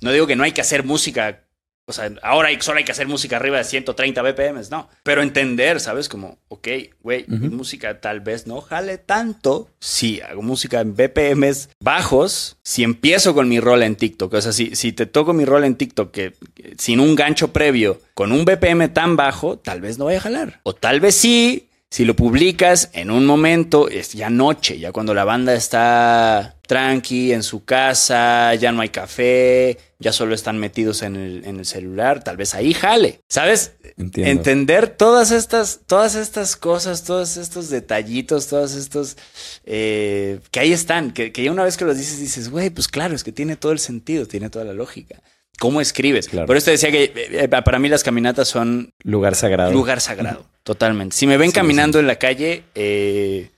[0.00, 1.44] No digo que no hay que hacer música,
[1.88, 4.88] o sea, ahora hay- solo hay que hacer música arriba de 130 BPMs, no.
[5.02, 6.08] Pero entender, ¿sabes?
[6.08, 6.68] Como, ok,
[7.02, 7.56] güey, mi Ujú.
[7.56, 13.48] música tal vez no jale tanto si hago música en BPMs bajos, si empiezo con
[13.48, 14.34] mi rol en TikTok.
[14.34, 17.48] O sea, si, si te toco mi rol en TikTok que, que sin un gancho
[17.52, 20.60] previo, con un BPM tan bajo, tal vez no vaya a jalar.
[20.64, 25.14] O tal vez sí, si lo publicas en un momento, es ya noche, ya cuando
[25.14, 31.00] la banda está tranqui en su casa, ya no hay café, ya solo están metidos
[31.00, 33.22] en el, en el celular, tal vez ahí jale.
[33.26, 33.72] ¿Sabes?
[33.96, 34.30] Entiendo.
[34.30, 39.16] Entender todas estas, todas estas cosas, todos estos detallitos, todos estos
[39.64, 42.86] eh, que ahí están, que, que ya una vez que los dices, dices, güey, pues
[42.86, 45.22] claro, es que tiene todo el sentido, tiene toda la lógica.
[45.58, 46.28] ¿Cómo escribes?
[46.28, 46.46] Claro.
[46.46, 49.72] Por eso te decía que eh, eh, para mí las caminatas son Lugar sagrado.
[49.72, 51.16] lugar sagrado, totalmente.
[51.16, 53.50] Si me ven Sí, caminando en la calle eh,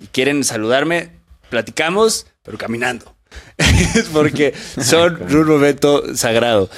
[0.00, 1.10] y quieren saludarme,
[1.48, 3.16] platicamos, pero caminando.
[4.12, 6.68] Porque son un momento sagrado.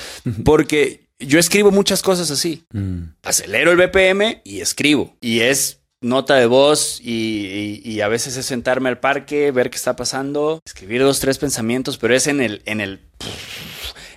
[0.44, 2.64] Porque yo escribo muchas cosas así.
[2.72, 3.02] Mm.
[3.22, 5.16] Acelero el BPM y escribo.
[5.20, 9.70] Y es nota de voz y, y- y a veces es sentarme al parque, ver
[9.70, 13.00] qué está pasando, escribir dos, tres pensamientos, pero es en el, en el,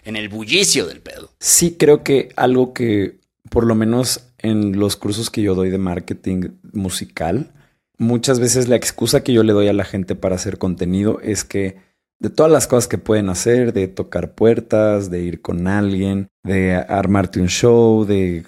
[0.05, 1.31] en el bullicio del pedo.
[1.39, 5.77] Sí, creo que algo que, por lo menos en los cursos que yo doy de
[5.77, 7.51] marketing musical,
[7.97, 11.43] muchas veces la excusa que yo le doy a la gente para hacer contenido es
[11.43, 11.77] que
[12.19, 16.75] de todas las cosas que pueden hacer, de tocar puertas, de ir con alguien, de
[16.75, 18.45] armarte un show, de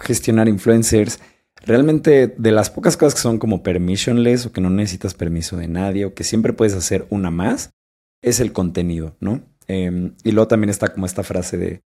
[0.00, 1.20] gestionar influencers,
[1.64, 5.68] realmente de las pocas cosas que son como permissionless o que no necesitas permiso de
[5.68, 7.70] nadie o que siempre puedes hacer una más,
[8.22, 9.42] es el contenido, ¿no?
[9.68, 11.80] Eh, y luego también está como esta frase de,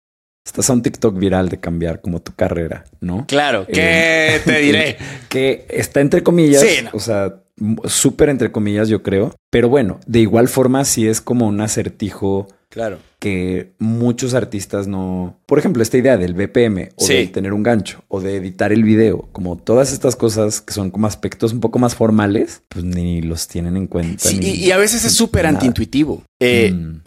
[0.45, 3.25] estás a un TikTok viral de cambiar como tu carrera, ¿no?
[3.27, 4.97] Claro, ¿qué te diré?
[5.29, 6.91] Que está entre comillas, Sí, no.
[6.93, 7.41] o sea,
[7.85, 12.47] súper entre comillas yo creo, pero bueno, de igual forma sí es como un acertijo
[12.75, 12.99] Claro.
[13.17, 15.39] que muchos artistas no.
[15.47, 17.13] Por ejemplo, esta idea del BPM o Sí.
[17.13, 20.91] de tener un gancho o de editar el video, como todas estas cosas que son
[20.91, 24.29] como aspectos un poco más formales, pues ni los tienen en cuenta.
[24.29, 26.21] Sí, ni- y, a veces es súper antiintuitivo.
[26.39, 27.01] Eh, Mm.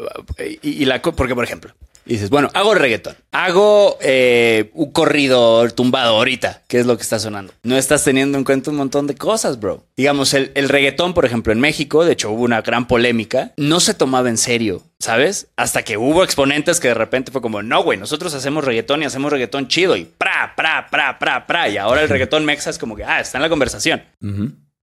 [0.62, 1.72] y, y la, porque, por ejemplo,
[2.14, 7.18] dices, bueno, hago reggaetón, hago eh, un corrido tumbado ahorita, que es lo que está
[7.18, 7.52] sonando.
[7.62, 9.84] No estás teniendo en cuenta un montón de cosas, bro.
[9.96, 13.80] Digamos, el, el reggaetón, por ejemplo, en México, de hecho hubo una gran polémica, no
[13.80, 15.48] se tomaba en serio, ¿sabes?
[15.56, 19.06] Hasta que hubo exponentes que de repente fue como, no, güey, nosotros hacemos reggaetón y
[19.06, 21.68] hacemos reggaetón chido y pra, pra, pra, pra, pra.
[21.68, 24.02] Y ahora el reggaetón mexa es como que, ah, está en la conversación.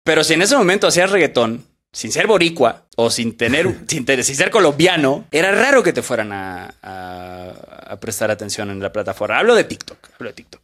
[0.05, 4.25] Pero si en ese momento hacías reggaetón sin ser boricua o sin tener, sin, tener-
[4.25, 8.93] sin ser colombiano, era raro que te fueran a, a- a prestar atención en la
[8.93, 9.39] plataforma.
[9.39, 10.61] Hablo de TikTok, hablo de TikTok.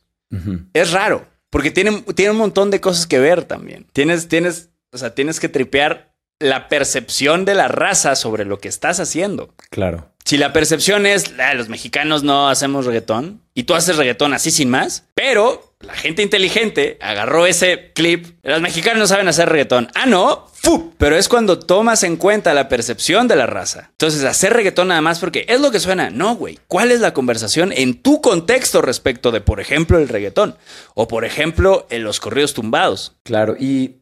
[0.72, 3.86] Es raro, porque tiene, tiene un montón de cosas que ver también.
[3.92, 8.68] Tienes, tienes, o sea, tienes que tripear la percepción de la raza sobre lo que
[8.68, 9.54] estás haciendo.
[9.70, 10.12] Claro.
[10.24, 14.50] Si la percepción es, "Ah, los mexicanos no hacemos reggaetón y tú haces reggaetón así
[14.50, 19.88] sin más, pero la gente inteligente agarró ese clip, los mexicanos no saben hacer reggaetón.
[19.94, 20.94] Ah, no, ¡fu!
[20.96, 23.90] Pero es cuando tomas en cuenta la percepción de la raza.
[23.92, 26.10] Entonces, hacer reggaetón nada más porque es lo que suena.
[26.10, 26.58] No, güey.
[26.66, 30.56] ¿Cuál es la conversación en tu contexto respecto de, por ejemplo, el reggaetón?
[30.94, 33.16] O, por ejemplo, en los corridos tumbados.
[33.22, 33.96] Claro, y,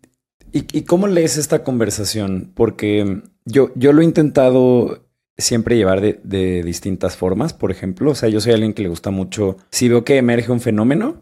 [0.53, 2.53] y, y cómo lees esta conversación?
[2.55, 5.05] Porque yo, yo lo he intentado
[5.37, 7.53] siempre llevar de, de distintas formas.
[7.53, 9.57] Por ejemplo, o sea, yo soy alguien que le gusta mucho.
[9.73, 11.19] Si veo que emerge un fenómeno,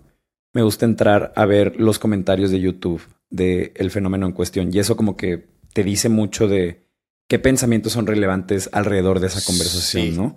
[0.53, 4.71] me gusta entrar a ver los comentarios de YouTube del el fenómeno en cuestión.
[4.73, 6.87] Y eso como que te dice mucho de
[7.29, 10.11] qué pensamientos son relevantes alrededor de esa conversación, Sí.
[10.13, 10.37] ¿no?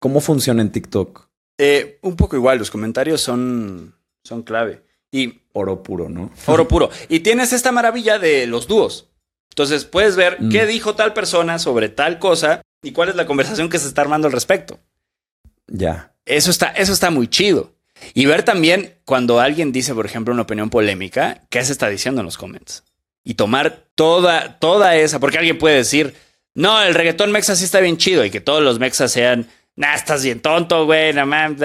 [0.00, 1.28] ¿Cómo funciona en TikTok?
[1.58, 4.82] Eh, un poco igual, los comentarios son, son clave.
[5.12, 6.30] Y Oro puro, ¿no?
[6.46, 6.90] Oro puro.
[7.08, 9.08] Y tienes esta maravilla de los dúos.
[9.50, 10.48] Entonces puedes ver Mm.
[10.50, 14.00] qué dijo tal persona sobre tal cosa y cuál es la conversación que se está
[14.02, 14.78] armando al respecto.
[15.66, 16.14] Ya.
[16.24, 17.72] Eso está, eso está muy chido.
[18.14, 22.20] Y ver también cuando alguien dice, por ejemplo, una opinión polémica, qué se está diciendo
[22.20, 22.84] en los comments.
[23.24, 26.14] Y tomar toda, toda esa, porque alguien puede decir,
[26.54, 29.94] no, el reggaetón mexa sí está bien chido y que todos los mexas sean, nah,
[29.94, 31.56] estás bien tonto, güey, nah, man,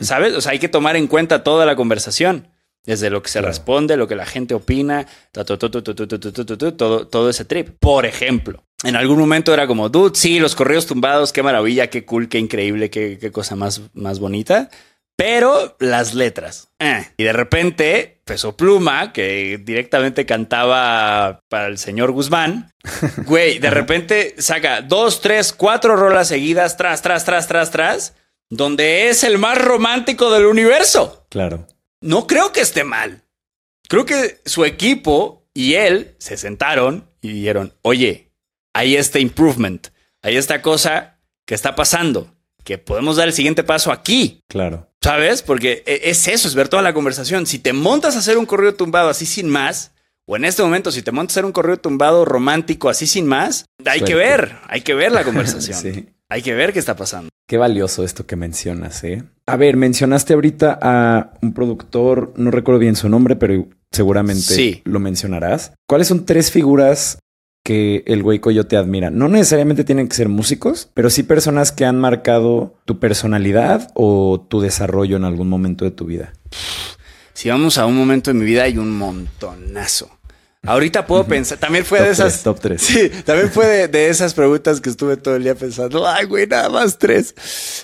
[0.00, 0.34] ¿sabes?
[0.34, 2.48] O sea, hay que tomar en cuenta toda la conversación,
[2.84, 7.70] desde lo que se responde, lo que la gente opina, todo, todo ese trip.
[7.80, 12.04] Por ejemplo, en algún momento era como, dude, sí, los correos tumbados, qué maravilla, qué
[12.04, 14.70] cool, qué increíble, qué, qué cosa más, más bonita.
[15.16, 16.68] Pero las letras.
[16.80, 17.08] eh.
[17.16, 22.72] Y de repente, Peso Pluma, que directamente cantaba para el señor Guzmán,
[23.26, 28.14] güey, de repente saca dos, tres, cuatro rolas seguidas, tras, tras, tras, tras, tras,
[28.50, 31.66] donde es el más romántico del universo Claro.
[32.00, 33.22] no creo que esté mal.
[33.88, 38.32] Creo que su equipo y él se sentaron y dijeron, oye,
[38.74, 39.88] hay este improvement,
[40.22, 42.33] hay esta cosa que está pasando,
[42.64, 44.88] que podemos dar el siguiente paso aquí, Claro.
[45.02, 45.42] ¿sabes?
[45.42, 47.46] Porque e- es eso, es ver toda la conversación.
[47.46, 49.92] Si te montas a hacer un corrido tumbado así sin más,
[50.26, 53.26] o en este momento si te montas a hacer un corrido tumbado romántico así sin
[53.26, 55.78] más, hay que ver, hay que ver la conversación.
[55.78, 56.08] Sí.
[56.30, 57.28] Hay que ver qué está pasando.
[57.46, 59.22] Qué valioso esto que mencionas, ¿eh?
[59.46, 64.80] A ver, mencionaste ahorita a un productor, no recuerdo bien su nombre, pero seguramente Sí.
[64.86, 65.72] lo mencionarás.
[65.86, 67.18] ¿Cuáles son tres figuras
[67.64, 69.10] que el güey Coyote admira?
[69.10, 74.46] No necesariamente tienen que ser músicos, pero sí personas que han marcado tu personalidad o
[74.48, 76.34] tu desarrollo en algún momento de tu vida.
[77.32, 80.10] Si vamos a un momento de mi vida, hay un montonazo.
[80.66, 82.32] Ahorita puedo pensar, también fue Top de esas.
[82.32, 82.82] tres, top tres.
[82.82, 86.06] Sí, también fue de, de esas preguntas que estuve todo el día pensando.
[86.06, 87.34] Ay, güey, nada más tres.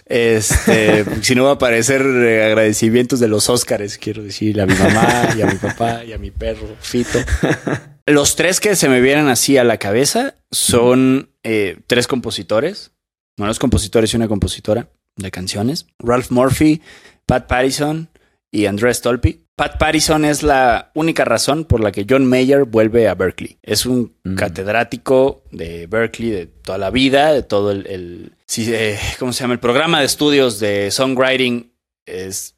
[0.07, 4.75] Este, si no va a aparecer eh, agradecimientos de los Óscares, quiero decir, a mi
[4.75, 7.19] mamá y a mi papá y a mi perro, Fito.
[8.07, 12.93] Los tres que se me vienen así a la cabeza son eh, tres compositores.
[13.37, 15.87] Bueno, dos compositores y una compositora de canciones.
[15.99, 16.83] Ralph Murphy,
[17.27, 18.09] Pat Patterson
[18.51, 19.45] y Andrés Tolpi.
[19.61, 23.59] Pat Patterson es la única razón por la que John Mayer vuelve a Berkeley.
[23.63, 24.37] Es un Mm.
[24.37, 29.53] catedrático de Berkeley de toda la vida, de todo el, eh, ¿cómo se llama?
[29.53, 31.75] El programa de estudios de songwriting
[32.07, 32.55] es,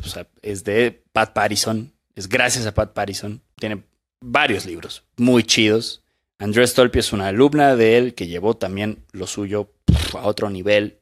[0.00, 1.92] o sea, es de Pat Patterson.
[2.14, 3.42] Es gracias a Pat Patterson.
[3.56, 3.82] Tiene
[4.20, 6.04] varios libros muy chidos.
[6.38, 9.72] Andrés Tolpi es una alumna de él que llevó también lo suyo
[10.12, 11.00] a otro nivel.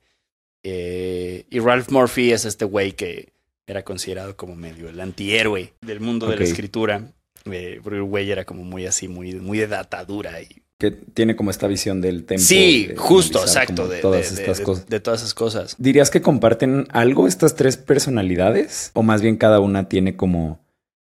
[0.62, 3.34] Eh, y Ralph Murphy es este güey que
[3.66, 7.12] era considerado como medio el antihéroe del mundo de la escritura.
[7.46, 10.40] Eh, porque el güey era como muy así, muy, muy de datadura.
[10.40, 10.62] Y...
[10.78, 12.42] Que tiene como esta visión del tempo.
[12.42, 13.82] Sí, de justo, exacto.
[13.82, 14.86] como De, todas de- estas de- cosas.
[14.88, 15.76] de todas esas cosas.
[15.78, 18.90] ¿Dirías que comparten algo estas tres personalidades?
[18.94, 20.64] ¿O más bien cada una tiene como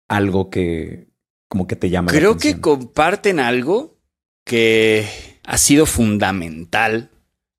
[0.09, 1.07] algo que
[1.69, 3.97] que te llama la Creo que comparten algo
[4.45, 5.07] que
[5.45, 7.11] ha sido fundamental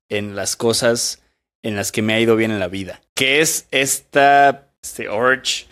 [0.08, 1.20] en las cosas
[1.62, 5.66] en las que me ha ido bien en la vida, que es esta este urge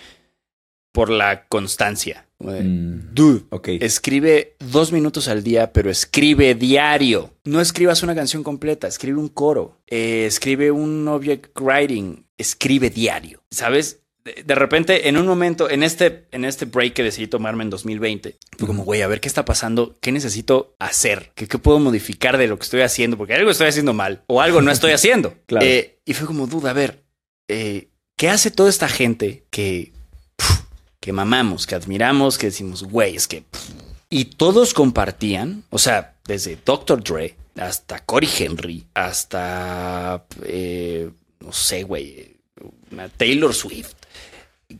[0.93, 2.27] por la constancia.
[2.39, 3.69] Mm, Dude, ok.
[3.81, 7.35] escribe dos minutos al día, pero escribe diario.
[7.45, 13.43] No escribas una canción completa, escribe un coro, eh, escribe un object writing, escribe diario.
[13.51, 14.01] ¿Sabes?
[14.25, 17.71] De, de repente, en un momento, en este, en este break que decidí tomarme en
[17.71, 21.79] 2020, fue como, güey, a ver qué está pasando, qué necesito hacer, qué, qué puedo
[21.79, 24.93] modificar de lo que estoy haciendo, porque algo estoy haciendo mal o algo no estoy
[24.93, 25.35] haciendo.
[25.47, 25.65] Claro.
[25.65, 27.05] Eh, y fue como, duda, a ver,
[27.49, 29.93] eh, ¿qué hace toda esta gente que,
[31.01, 33.45] que mamamos, que admiramos, que decimos, güey, es que
[34.09, 37.03] Y todos compartían, o sea, desde Dr.
[37.03, 41.11] Dre hasta Cory Henry, hasta, eh,
[41.41, 42.37] no sé, güey,
[43.17, 43.95] Taylor Swift,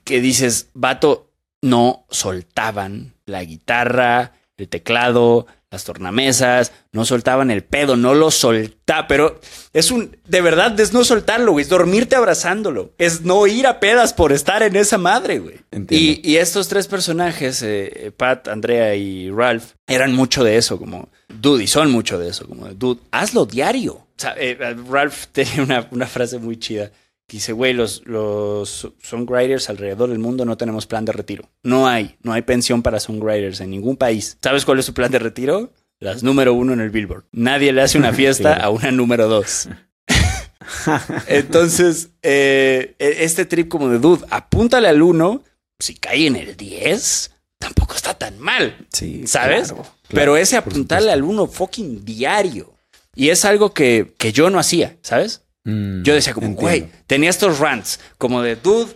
[0.05, 1.31] que dices, vato,
[1.63, 9.07] no soltaban la guitarra, el teclado, las tornamesas, no soltaban el pedo, no lo soltaba,
[9.07, 9.41] pero
[9.75, 13.79] es un, de verdad, es no soltarlo, güey, es dormirte abrazándolo, es no ir a
[13.79, 15.57] pedas por estar en esa madre, güey.
[15.91, 21.11] Y, y, estos tres personajes, eh, Pat, Andrea y Ralph, eran mucho de eso, como,
[21.29, 23.95] dude, y son mucho de eso, como, dude, hazlo diario.
[23.95, 24.57] O sea, eh,
[24.89, 26.91] Ralph tenía una, una frase muy chida
[27.29, 31.51] dice, güey, los, los songwriters alrededor del mundo no tenemos plan de retiro.
[31.63, 34.39] No hay, no hay pensión para songwriters en ningún país.
[34.43, 35.73] ¿Sabes cuál es su plan de retiro?
[35.99, 37.25] Las número uno en el Billboard.
[37.33, 39.69] Nadie le hace una fiesta a una número dos.
[41.27, 45.43] Entonces, eh, e, este trip como de dude, apúntale al uno,
[45.79, 48.87] si cae en el 10, tampoco está tan mal.
[48.93, 49.27] Sí.
[49.27, 49.75] ¿Sabes?
[50.09, 52.75] Pero ese apuntarle al uno fucking diario.
[53.15, 55.46] Y es algo que, que yo no hacía, ¿sabes?
[55.67, 58.95] Mm, Yo decía como, güey, tenía estos rants como de, dude,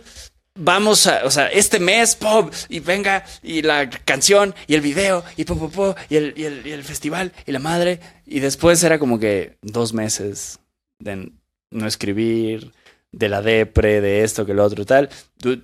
[0.55, 5.21] vamos a, o sea, este mes, pop, y venga, y la canción, y el video,
[5.35, 7.99] y pop, pop, pop, y el, y, el, y el festival, y la madre.
[8.25, 10.59] Y después era como que dos meses
[10.99, 11.31] de
[11.71, 12.71] no escribir,
[13.11, 15.09] de la depre, de esto, que lo otro tal.
[15.39, 15.63] Dude,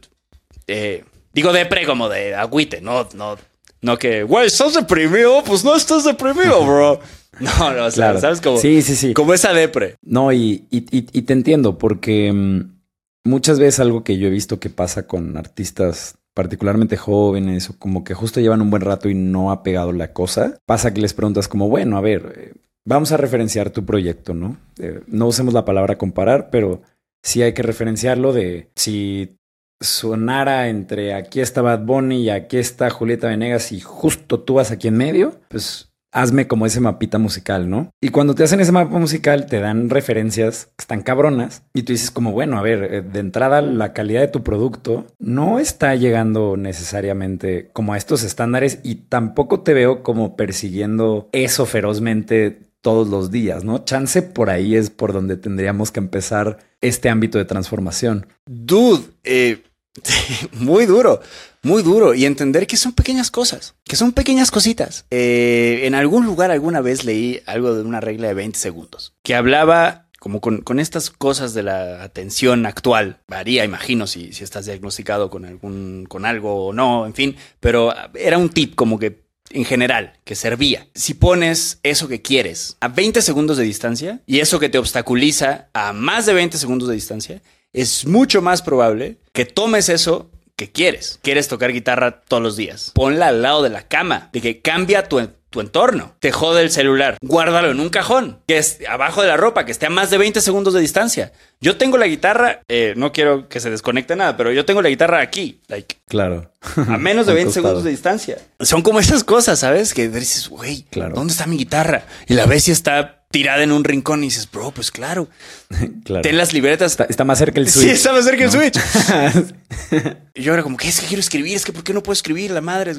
[0.68, 3.38] eh, digo depre como de agüite, no, no,
[3.80, 5.42] no que, güey, ¿estás deprimido?
[5.46, 7.00] Pues no estás deprimido, bro.
[7.60, 8.42] No, no, o sea, ¿sabes?
[8.42, 9.14] Como, sí, sí, sí.
[9.14, 9.96] Como esa depre.
[10.02, 12.78] No, y, y, y, te entiendo, porque mm,
[13.26, 18.04] muchas veces algo que yo he visto que pasa con artistas particularmente jóvenes o como
[18.04, 21.16] que justo llevan un buen rato y no ha pegado la cosa, pasa que les
[21.16, 22.54] preguntas como, bueno, a ver, eh,
[22.86, 24.58] vamos a referenciar tu proyecto, ¿no?
[24.80, 26.84] Eh, no usemos la palabra comparar, pero
[27.24, 29.36] sí hay que referenciarlo de si
[29.82, 34.72] sonara entre aquí está Bad Bunny y aquí está Julieta Venegas y justo tú vas
[34.72, 37.92] aquí en medio, pues hazme como ese mapita musical, ¿no?
[38.02, 41.94] Y cuando te hacen ese mapa musical, te dan referencias que están cabronas y tú
[41.94, 45.94] dices como, bueno, a ver, eh, de entrada la calidad de tu producto no está
[45.96, 53.10] llegando necesariamente como a estos estándares y tampoco te veo como persiguiendo eso ferozmente todos
[53.10, 53.86] los días, ¿no?
[53.86, 58.26] Chance por ahí es por donde tendríamos que empezar este ámbito de transformación.
[58.46, 59.62] Dude, eh,
[60.54, 61.22] muy duro,
[61.68, 62.16] muy duro.
[62.16, 65.06] Y entender que son pequeñas cosas, que son pequeñas cositas.
[65.12, 69.36] Eh, en algún lugar alguna vez leí algo de una regla de 20 segundos, que
[69.36, 73.20] hablaba como con, estas cosas de la atención actual.
[73.28, 77.36] Varía, imagino, si, si estás diagnosticado con, algún, con algo o no, en fin.
[77.60, 80.88] Pero era un tip como que en general, que servía.
[80.94, 85.70] Si pones eso que quieres a 20 segundos de distancia y eso que te obstaculiza
[85.74, 87.42] a más de 20 segundos de distancia,
[87.74, 91.20] es mucho más probable que tomes eso que quieres.
[91.22, 92.92] Quieres tocar guitarra todos los días.
[92.94, 96.16] Ponla al lado de la cama, de que cambia tu, tu entorno.
[96.20, 97.18] Te jode el celular.
[97.22, 100.18] Guárdalo en un cajón, que es abajo de la ropa, que esté a más de
[100.18, 101.32] 20 segundos de distancia.
[101.62, 104.90] Yo tengo la guitarra, eh, no quiero que se desconecte nada, pero yo tengo la
[104.90, 105.98] guitarra aquí, like.
[106.08, 106.52] Claro.
[106.76, 108.40] A menos de 20 segundos de distancia.
[108.60, 109.94] Son como esas cosas, ¿sabes?
[109.94, 111.14] Que dices, güey, claro.
[111.14, 112.06] ¿dónde está mi guitarra?
[112.28, 115.28] Y la ves y está tirada en un rincón y dices, bro, pues claro.
[116.22, 116.98] Ten las libretas.
[117.10, 117.86] Está, más cerca el Switch.
[117.86, 118.78] Sí, está más cerca el Switch.
[120.34, 121.56] y yo era como, ¿qué es que quiero escribir?
[121.56, 122.52] Es que ¿por qué no puedo escribir?
[122.52, 122.94] La madre.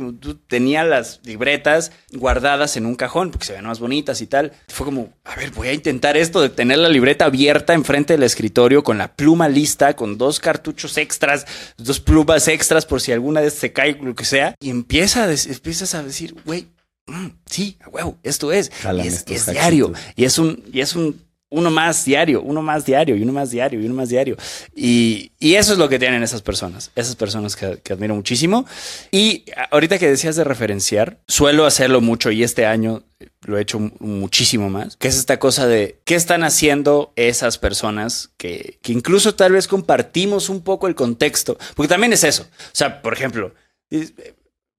[0.47, 4.53] Tenía las libretas guardadas en un cajón porque se ven más bonitas y tal.
[4.69, 8.23] Fue como, a ver, voy a intentar esto de tener la libreta abierta enfrente del
[8.23, 13.41] escritorio con la pluma lista, con dos cartuchos extras, dos plumas extras por si alguna
[13.41, 14.55] vez se cae, lo que sea.
[14.61, 16.67] Y empieza empiezas a decir, güey,
[17.09, 18.71] Mm, sí, huevo, esto es.
[18.85, 19.93] y es, diario.
[20.15, 23.51] Y es un, y es un uno más diario, uno más diario, y uno más
[23.51, 24.37] diario, y uno más diario.
[24.75, 28.67] Y, eso es lo que tienen esas personas, esas personas que, admiro muchísimo.
[29.11, 33.03] Y ahorita que decías de referenciar, suelo hacerlo mucho y este año
[33.47, 38.31] lo he hecho muchísimo más, que es esta cosa de qué están haciendo esas personas
[38.37, 42.43] que, que incluso tal vez compartimos un poco el contexto, porque también es eso.
[42.43, 43.55] O sea, por ejemplo,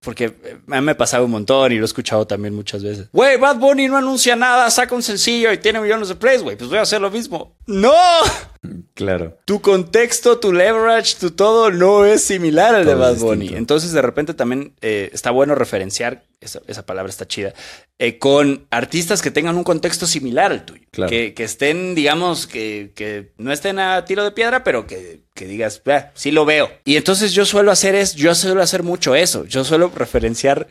[0.01, 0.29] porque
[0.67, 3.09] mí me ha pasado un montón y lo he escuchado también muchas veces.
[3.11, 6.55] Güey, Bad Bunny no anuncia nada, saca un sencillo y tiene millones de plays, güey.
[6.55, 7.57] Pues voy a hacer lo mismo.
[7.65, 7.91] ¡No!
[8.93, 9.37] Claro.
[9.45, 13.55] Tu contexto, tu leverage, tu todo no es similar al de Bad Bunny.
[13.55, 17.53] Entonces, de repente también eh, está bueno referenciar, esa, palabra está chida,
[17.97, 20.83] eh, con artistas que tengan un contexto similar al tuyo.
[20.91, 25.81] Que, estén, digamos, que, que, no estén a tiro de piedra, pero que, que digas,
[26.13, 26.69] sí lo veo.
[26.83, 29.45] Y entonces yo suelo hacer es, yo suelo hacer mucho eso.
[29.45, 30.67] Yo suelo referenciar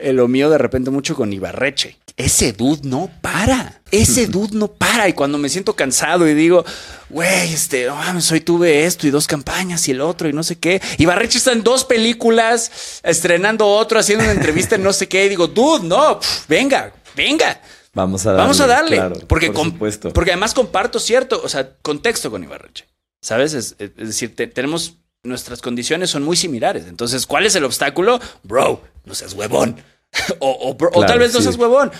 [0.00, 1.98] eh, lo mío de repente mucho con Ibarreche.
[2.16, 3.80] Ese dude no para.
[3.90, 5.08] Ese dude no para.
[5.08, 6.64] Y cuando me siento cansado y digo,
[7.08, 10.42] güey, este, no mames, hoy tuve esto y dos campañas y el otro y no
[10.42, 10.80] sé qué.
[10.98, 15.26] Ibarreche está en dos películas, estrenando otro, haciendo una entrevista en no sé qué.
[15.26, 17.60] Y digo, dude, no, venga, venga.
[17.92, 18.42] Vamos a darle.
[18.42, 18.96] Vamos a darle.
[18.96, 22.86] claro, porque, por porque además comparto cierto, o sea, contexto con Ibarreche.
[23.22, 23.52] ¿Sabes?
[23.52, 26.86] Es, es decir, te- tenemos nuestras condiciones son muy similares.
[26.88, 28.20] Entonces, ¿cuál es el obstáculo?
[28.42, 29.76] Bro, no seas huevón.
[30.40, 31.90] o, o bro- o tal vez no seas huevón.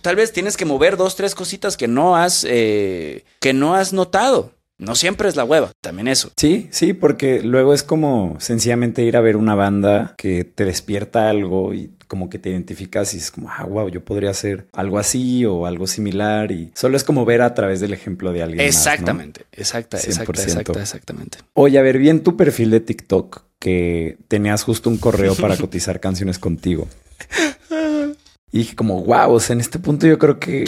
[0.00, 3.92] Tal vez tienes que mover dos, tres cositas que no has, eh, que no has
[3.92, 4.52] notado.
[4.78, 6.32] No siempre es la hueva, también eso.
[6.36, 11.28] Sí, sí, porque luego es como sencillamente ir a ver una banda que te despierta
[11.28, 14.98] algo y como que te identificas y es como, ah, wow, yo podría hacer algo
[14.98, 18.58] así o algo similar y solo es como ver a través del ejemplo de alguien.
[18.58, 18.78] más, ¿no?
[18.78, 20.42] Exactamente, exacta, exacta, 100%.
[20.42, 21.38] exacta, exactamente.
[21.54, 25.56] Oye, a ver, vi en tu perfil de TikTok que tenías justo un correo para
[25.56, 26.86] cotizar canciones contigo.
[28.50, 30.66] Y dije como, wow, o sea, en este punto yo creo que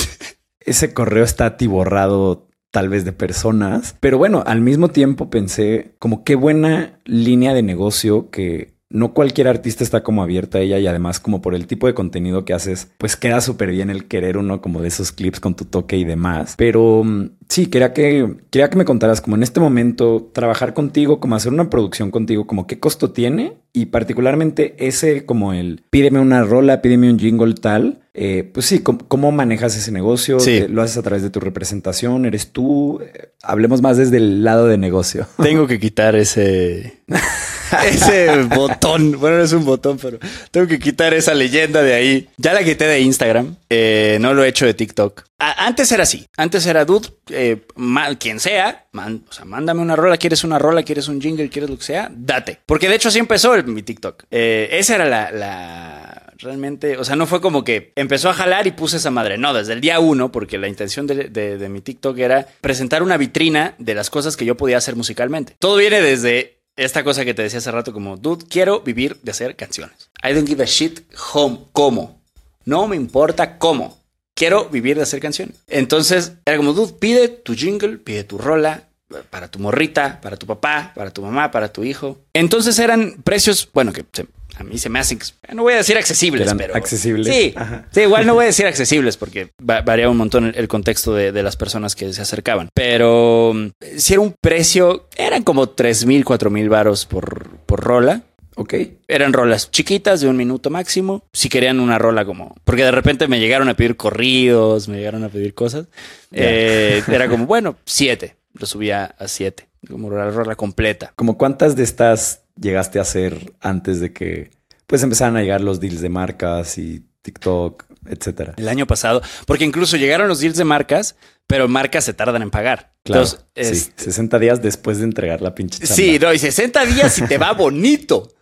[0.61, 3.97] ese correo está atiborrado tal vez de personas.
[4.01, 9.49] Pero bueno, al mismo tiempo pensé como qué buena línea de negocio que no cualquier
[9.49, 12.55] artista está como abierta a ella y además como por el tipo de contenido que
[12.55, 15.97] haces, pues queda súper bien el querer uno como de esos clips con tu toque
[15.97, 16.55] y demás.
[16.57, 21.21] Pero mm, sí, quería que, quería que me contaras como en este momento trabajar contigo,
[21.21, 26.21] como hacer una producción contigo, como qué costo tiene y particularmente ese como el pídeme
[26.21, 28.01] una rola, pídeme un jingle tal.
[28.15, 30.39] eh, pues sí, ¿cómo, cómo manejas ese negocio?
[30.39, 30.59] Sí.
[30.59, 32.25] Eh, ¿Lo haces a través de tu representación?
[32.27, 33.01] ¿Eres tú?
[33.03, 35.27] Eh, hablemos más desde el lado de negocio.
[35.43, 37.03] Tengo que quitar ese.
[37.87, 39.19] ese botón.
[39.19, 40.19] Bueno, no es un botón, pero
[40.51, 42.29] tengo que quitar esa leyenda de ahí.
[42.37, 43.57] Ya la quité de Instagram.
[43.69, 45.25] eh, no lo he hecho de TikTok.
[45.39, 46.27] Antes era así.
[46.37, 50.17] Antes era dude, eh, ma- quien sea, o sea, mándame una rola.
[50.17, 50.83] ¿Quieres una rola?
[50.85, 51.51] ¿Quieres un jingle?
[51.51, 52.09] ¿Quieres lo que sea?
[52.15, 52.61] Date.
[52.67, 54.25] Porque de hecho así empezó mi TikTok.
[54.31, 58.73] Eh, esa era la, Realmente, o sea, no fue como que empezó a jalar y
[58.73, 59.39] puse esa madre.
[59.39, 63.75] No, desde el día uno, porque la intención de mi TikTok era presentar una vitrina
[63.79, 65.57] de las cosas que yo podía hacer musicalmente.
[65.59, 69.31] Todo viene desde esta cosa que te decía hace rato, como, dude, quiero vivir de
[69.31, 70.11] hacer canciones.
[70.23, 71.01] I don't give a shit
[71.33, 72.21] home, cómo.
[72.65, 74.04] No me importa cómo.
[74.37, 75.57] Quiero vivir de hacer canciones.
[75.69, 78.89] Entonces, era como, dude, pide tu jingle, pide tu rola,
[79.31, 82.19] para tu morrita, para tu papá, para tu mamá, para tu hijo.
[82.33, 84.27] Entonces eran precios, bueno, que se-
[84.57, 85.19] a mí se me hacen,
[85.53, 86.75] no voy a decir accesibles, Eran pero...
[86.77, 87.27] accesibles.
[87.33, 87.87] Sí, Ajá.
[87.93, 91.13] sí, igual no voy a decir accesibles porque va- varía un montón el, el contexto
[91.15, 92.69] de, de las personas que se acercaban.
[92.75, 93.53] Pero
[93.97, 98.23] si era un precio, eran como 3 mil, 4 mil varos por, por rola.
[98.57, 98.75] Ok.
[99.09, 101.25] Eran rolas chiquitas de un minuto máximo.
[101.33, 102.55] Si querían una rola como...
[102.65, 105.87] Porque de repente me llegaron a pedir corridos, me llegaron a pedir cosas.
[106.31, 108.37] Eh, era como, bueno, siete.
[108.53, 109.69] Lo subía a siete.
[109.89, 111.13] Como la rola completa.
[111.17, 114.51] ¿Como cuántas de estas llegaste a hacer antes de que
[114.87, 118.55] pues empezaran a llegar los deals de marcas y TikTok, etcétera?
[118.57, 119.23] El año pasado.
[119.47, 122.93] Porque incluso llegaron los deals de marcas, pero marcas se tardan en pagar.
[123.03, 123.23] Claro.
[123.23, 123.45] Entonces,
[123.83, 125.95] sí, este, 60 días después de entregar la pinche chamba.
[125.95, 128.34] Sí, no, y 60 días y te va bonito.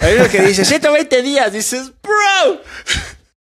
[0.00, 2.60] Hay uno que dice 120 días, dices, bro.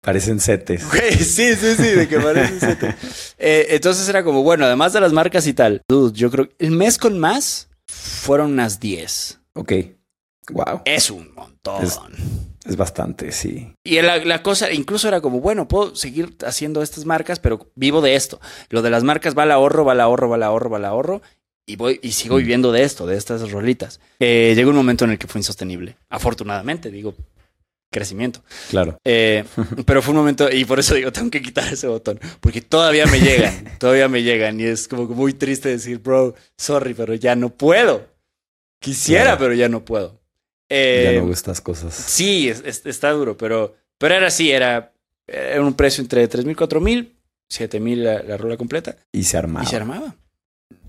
[0.00, 0.86] Parecen setes.
[0.88, 2.94] Güey, sí, sí, sí, de que parece sete.
[3.38, 6.54] Eh, entonces era como, bueno, además de las marcas y tal, dude, yo creo que
[6.64, 9.40] el mes con más fueron unas 10.
[9.54, 9.72] Ok.
[10.50, 10.82] Wow.
[10.84, 11.84] Es un montón.
[11.84, 11.98] Es-
[12.64, 13.72] Es bastante, sí.
[13.82, 18.02] Y la, la cosa, incluso era como, bueno, puedo seguir haciendo estas marcas, pero vivo
[18.02, 18.40] de esto.
[18.68, 20.84] Lo de las marcas va al ahorro, va al ahorro, va al ahorro, va al
[20.84, 21.22] ahorro.
[21.68, 22.38] Y voy y sigo Mm.
[22.38, 24.00] viviendo de esto, de estas rolitas.
[24.20, 25.96] Eh, llegó un momento en el que fue insostenible.
[26.08, 27.14] Afortunadamente, digo,
[27.92, 28.42] crecimiento.
[28.70, 28.98] Claro.
[29.04, 29.44] Eh,
[29.86, 33.06] pero fue un momento, y por eso digo, tengo que quitar ese botón, porque todavía
[33.06, 37.36] me llegan, todavía me llegan, y es como muy triste decir, bro, sorry, pero ya
[37.36, 38.06] no puedo.
[38.80, 39.38] Quisiera, Claro.
[39.38, 40.20] pero ya no puedo.
[40.70, 41.94] Eh, ya no hago estas cosas.
[41.94, 44.92] Sí, es- es- está duro, pero, pero era así, era,
[45.26, 47.16] era un precio entre 3 mil, 4 mil,
[47.50, 49.64] 7 mil la, la rola completa, Y se armaba.
[49.64, 50.14] y se armaba.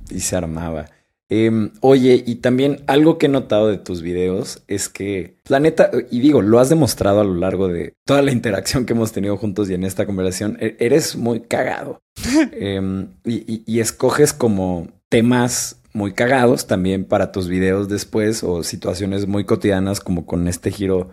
[0.10, 0.86] Y se armaba.
[1.32, 5.92] Em, oye, y también algo que he notado de tus videos es que, la neta,
[6.10, 9.38] y digo, lo has demostrado a lo largo de toda la interacción que hemos tenido
[9.38, 12.00] juntos y en esta conversación, e- eres muy cagado.
[12.54, 18.64] Em, y, y- y escoges como temas muy cagados también para tus videos después o
[18.64, 21.10] situaciones muy cotidianas como con este giro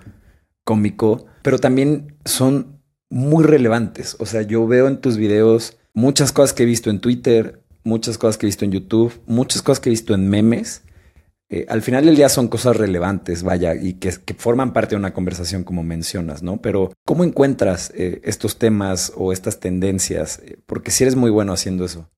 [0.65, 2.81] cómico, pero también son
[3.11, 4.17] muy relevantes.
[4.19, 8.19] O sea, yo veo en tus videos muchas cosas que he visto en Twitter, muchas
[8.19, 10.83] cosas que he visto en YouTube, muchas cosas que he visto en memes.
[11.49, 14.97] Eh, al final del día son cosas relevantes, vaya, y que, que forman parte de
[14.97, 16.61] una conversación como mencionas, ¿no?
[16.61, 20.41] Pero ¿cómo encuentras eh, estos temas o estas tendencias?
[20.45, 22.11] Eh, Porque si eres muy bueno haciendo eso.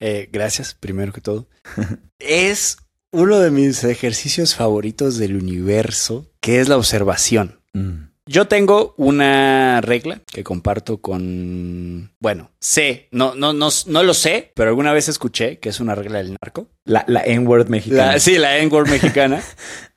[0.00, 1.48] Eh, gracias, primero que todo.
[2.20, 2.76] es
[3.10, 7.60] uno de mis ejercicios favoritos del universo, que es la observación.
[7.72, 14.12] Mm, Yo tengo una regla que comparto con, bueno, sé, no, no, no, no lo
[14.12, 16.68] sé, pero alguna vez escuché que es una regla del narco.
[16.84, 18.12] La, la N-word mexicana.
[18.12, 19.42] La- sí, la N-word mexicana.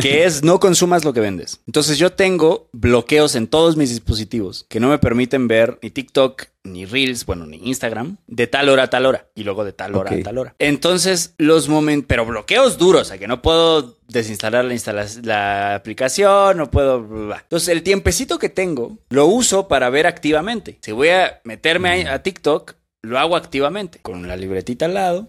[0.00, 1.60] que es no consumas lo que vendes.
[1.66, 6.44] Entonces yo tengo bloqueos en todos mis dispositivos que no me permiten ver ni TikTok,
[6.64, 9.94] ni Reels, bueno, ni Instagram, de tal hora a tal hora y luego de tal
[9.96, 10.54] hora a tal hora.
[10.58, 15.74] Entonces los momentos, pero bloqueos duros, o sea que no puedo desinstalar la, instala- la
[15.74, 17.02] aplicación, no puedo...
[17.02, 17.38] bla, bla.
[17.42, 20.78] Entonces el tiempecito que tengo lo uso para ver activamente.
[20.82, 25.28] Si voy a meterme a, a TikTok, lo hago activamente, con la libretita al lado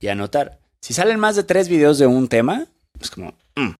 [0.00, 0.58] y anotar.
[0.80, 2.66] Si salen más de tres videos de un tema,
[3.00, 3.36] es como...
[3.56, 3.70] mm.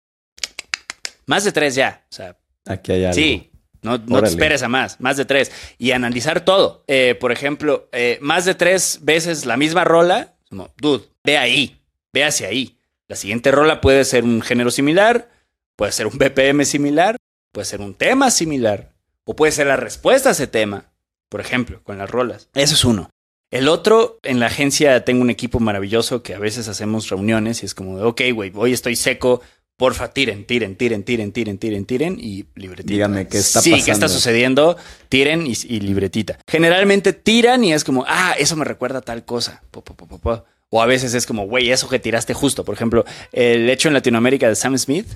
[1.27, 2.05] Más de tres ya.
[2.11, 3.15] O sea, Aquí hay algo.
[3.15, 3.47] sí.
[3.83, 5.51] No, no te esperes a más, más de tres.
[5.79, 6.85] Y analizar todo.
[6.87, 11.81] Eh, por ejemplo, eh, más de tres veces la misma rola, como, dude, ve ahí,
[12.13, 12.79] ve hacia ahí.
[13.09, 15.31] La siguiente rola puede ser un género similar,
[15.77, 17.17] puede ser un BPM similar,
[17.53, 18.93] puede ser un tema similar,
[19.25, 20.93] o puede ser la respuesta a ese tema,
[21.31, 22.51] por ejemplo, con las rolas.
[22.55, 23.09] Eso es uno.
[23.51, 27.67] El otro, en la agencia tengo un equipo maravilloso que a veces hacemos reuniones y
[27.67, 29.43] es como de, ok, güey, hoy estoy seco,
[29.77, 32.93] porfa, tiren, tiren, tiren, tiren, tiren, tiren, tiren y libretita.
[32.93, 33.93] Dígame qué está sí, qué pasando.
[33.93, 34.77] está sucediendo,
[35.09, 36.39] tiren y, y libretita.
[36.47, 39.63] Generalmente tiran y es como, ah, eso me recuerda a tal cosa.
[39.73, 40.45] Po, po, po, po, po.
[40.69, 42.65] O a veces es como, güey, eso que tiraste justo.
[42.65, 45.09] Por ejemplo, el hecho en Latinoamérica de Sam Smith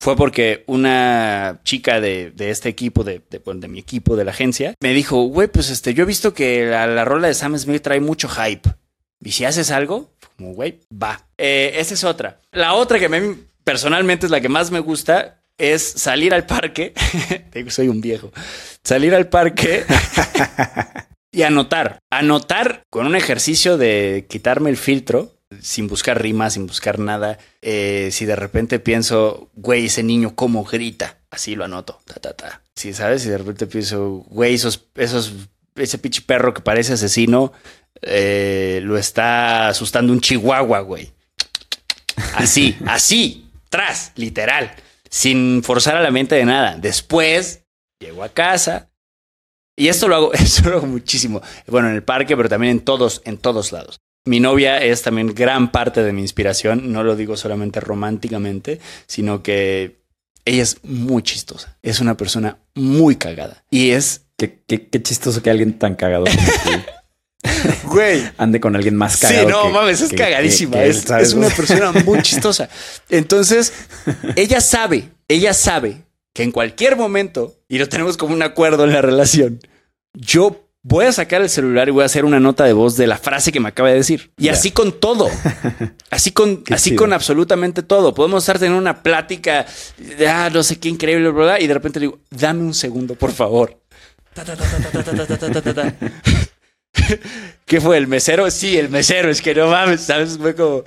[0.00, 4.24] fue porque una chica de, de este equipo, de, de, bueno, de mi equipo, de
[4.24, 7.34] la agencia, me dijo, güey, pues este, yo he visto que la, la rola de
[7.34, 8.68] Sam Smith trae mucho hype.
[9.22, 11.26] Y si haces algo, como, güey, va.
[11.38, 12.40] Eh, esa es otra.
[12.52, 16.46] La otra que a mí personalmente es la que más me gusta es salir al
[16.46, 16.92] parque.
[17.54, 18.32] Digo, soy un viejo.
[18.82, 19.84] Salir al parque
[21.32, 21.98] y anotar.
[22.10, 25.33] Anotar con un ejercicio de quitarme el filtro,
[25.64, 27.38] sin buscar rimas, sin buscar nada.
[27.62, 32.00] Eh, si de repente pienso, güey, ese niño cómo grita, así lo anoto.
[32.04, 32.62] Ta, ta, ta.
[32.74, 35.32] Si sabes, si de repente pienso, güey, esos, esos,
[35.76, 37.52] ese pinche perro que parece asesino,
[38.02, 41.10] eh, lo está asustando un chihuahua, güey.
[42.34, 44.74] Así, así, tras, literal,
[45.08, 46.76] sin forzar a la mente de nada.
[46.76, 47.64] Después
[48.00, 48.90] llego a casa
[49.76, 51.40] y esto lo hago, esto lo hago muchísimo.
[51.66, 53.98] Bueno, en el parque, pero también en todos, en todos lados.
[54.26, 56.92] Mi novia es también gran parte de mi inspiración.
[56.92, 60.02] No lo digo solamente románticamente, sino que
[60.46, 61.76] ella es muy chistosa.
[61.82, 66.24] Es una persona muy cagada y es, Qué, qué- qué chistoso que alguien tan cagado
[66.24, 67.50] como tú
[67.84, 69.48] güey, ande con alguien más Sí, cagado.
[69.48, 70.82] no que- mames, es que- cagadísima.
[70.82, 72.68] es una persona muy chistosa.
[73.10, 73.72] Entonces,
[74.36, 76.02] ella sabe, ella sabe
[76.34, 79.60] que en cualquier momento, y lo tenemos como un acuerdo en la relación,
[80.14, 83.08] yo voy a sacar el celular y voy a hacer una nota de voz de
[83.08, 84.30] la frase que me acaba de decir.
[84.38, 85.28] Y así con todo.
[86.10, 88.14] Así con, así con absolutamente todo.
[88.14, 89.66] Podemos estar teniendo una plática
[89.98, 93.16] de ah, no sé qué increíble, bla, y de repente le digo, dame un segundo,
[93.16, 93.80] por favor.
[97.66, 97.96] ¿Qué fue?
[97.96, 98.48] ¿El mesero?
[98.52, 100.38] Sí, el mesero, es que no mames, ¿sabes?
[100.38, 100.84] Fue como.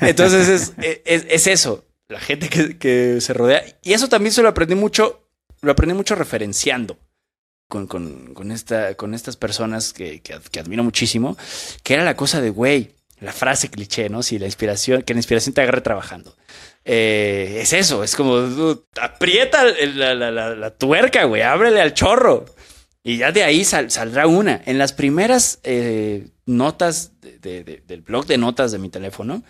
[0.00, 0.72] Entonces es,
[1.04, 3.62] es, es eso, la gente que, que se rodea.
[3.82, 5.28] Y eso también se lo aprendí mucho,
[5.60, 6.98] lo aprendí mucho referenciando
[7.68, 11.36] con, con, con, esta, con estas personas que, que, admiro muchísimo.
[11.82, 14.22] Que era la cosa de, güey, la frase cliché, ¿no?
[14.22, 16.36] Si la inspiración, que la inspiración te agarre trabajando.
[16.84, 18.36] Eh, es eso, es como,
[19.00, 22.44] aprieta la, la, la, tuerca, güey, ábrele al chorro.
[23.02, 24.60] Y ya de ahí sal- saldrá una.
[24.66, 29.42] En las primeras eh, notas de- de- de- del blog de notas de mi teléfono,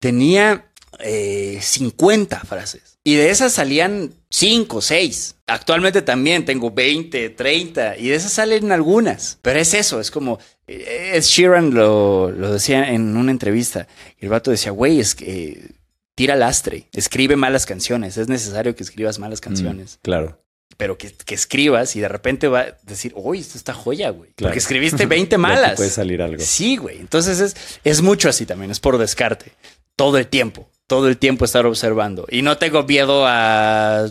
[0.00, 2.97] tenía eh, 50 frases.
[3.08, 5.36] Y de esas salían 5, 6.
[5.46, 7.96] Actualmente también tengo 20, 30.
[7.96, 9.38] Y de esas salen algunas.
[9.42, 10.38] Pero es eso, es como...
[10.66, 13.88] eh, Ed Sheeran lo, lo decía en una entrevista.
[14.20, 15.24] Y el vato decía, güey, es que...
[15.52, 15.70] eh,
[16.14, 18.16] Tira lastre, escribe malas canciones.
[18.16, 20.42] Es necesario que escribas malas canciones Mm, claro.
[20.76, 24.32] pero que, que escribas y de repente va a decir, uy, esto está joya, güey.
[24.34, 24.50] Claro.
[24.50, 25.76] Porque escribiste 20 De aquí malas.
[25.76, 26.42] puede salir algo.
[26.44, 26.98] Sí, güey.
[26.98, 29.52] Entonces es, es mucho así también, es por descarte.
[29.94, 32.26] Todo el tiempo, todo el tiempo estar observando.
[32.28, 34.06] Y no tengo miedo a...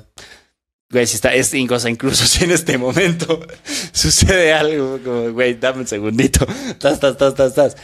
[0.90, 3.42] Güey, si está, es cosa, incluso si en este momento
[3.92, 6.46] sucede algo, como, güey, dame un segundito.
[6.80, 7.76] Tas, tas, tas, tas, tas.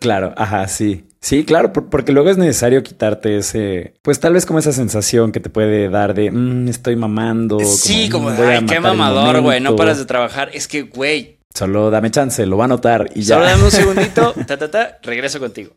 [0.00, 1.04] Claro, ajá, sí.
[1.20, 5.32] Sí, claro, por- porque luego es necesario quitarte ese, pues tal vez como esa sensación
[5.32, 7.58] que te puede dar de, "Mm, estoy mamando.
[7.60, 9.76] Sí, como, "Mm, voy a ay, qué mamador, güey, no momento".
[9.76, 10.50] paras de trabajar.
[10.52, 13.36] Es que, güey, Solo dame chance, lo va a notar y ya.
[13.36, 15.72] solo dame un segundito, ta, ta, ta, regreso contigo.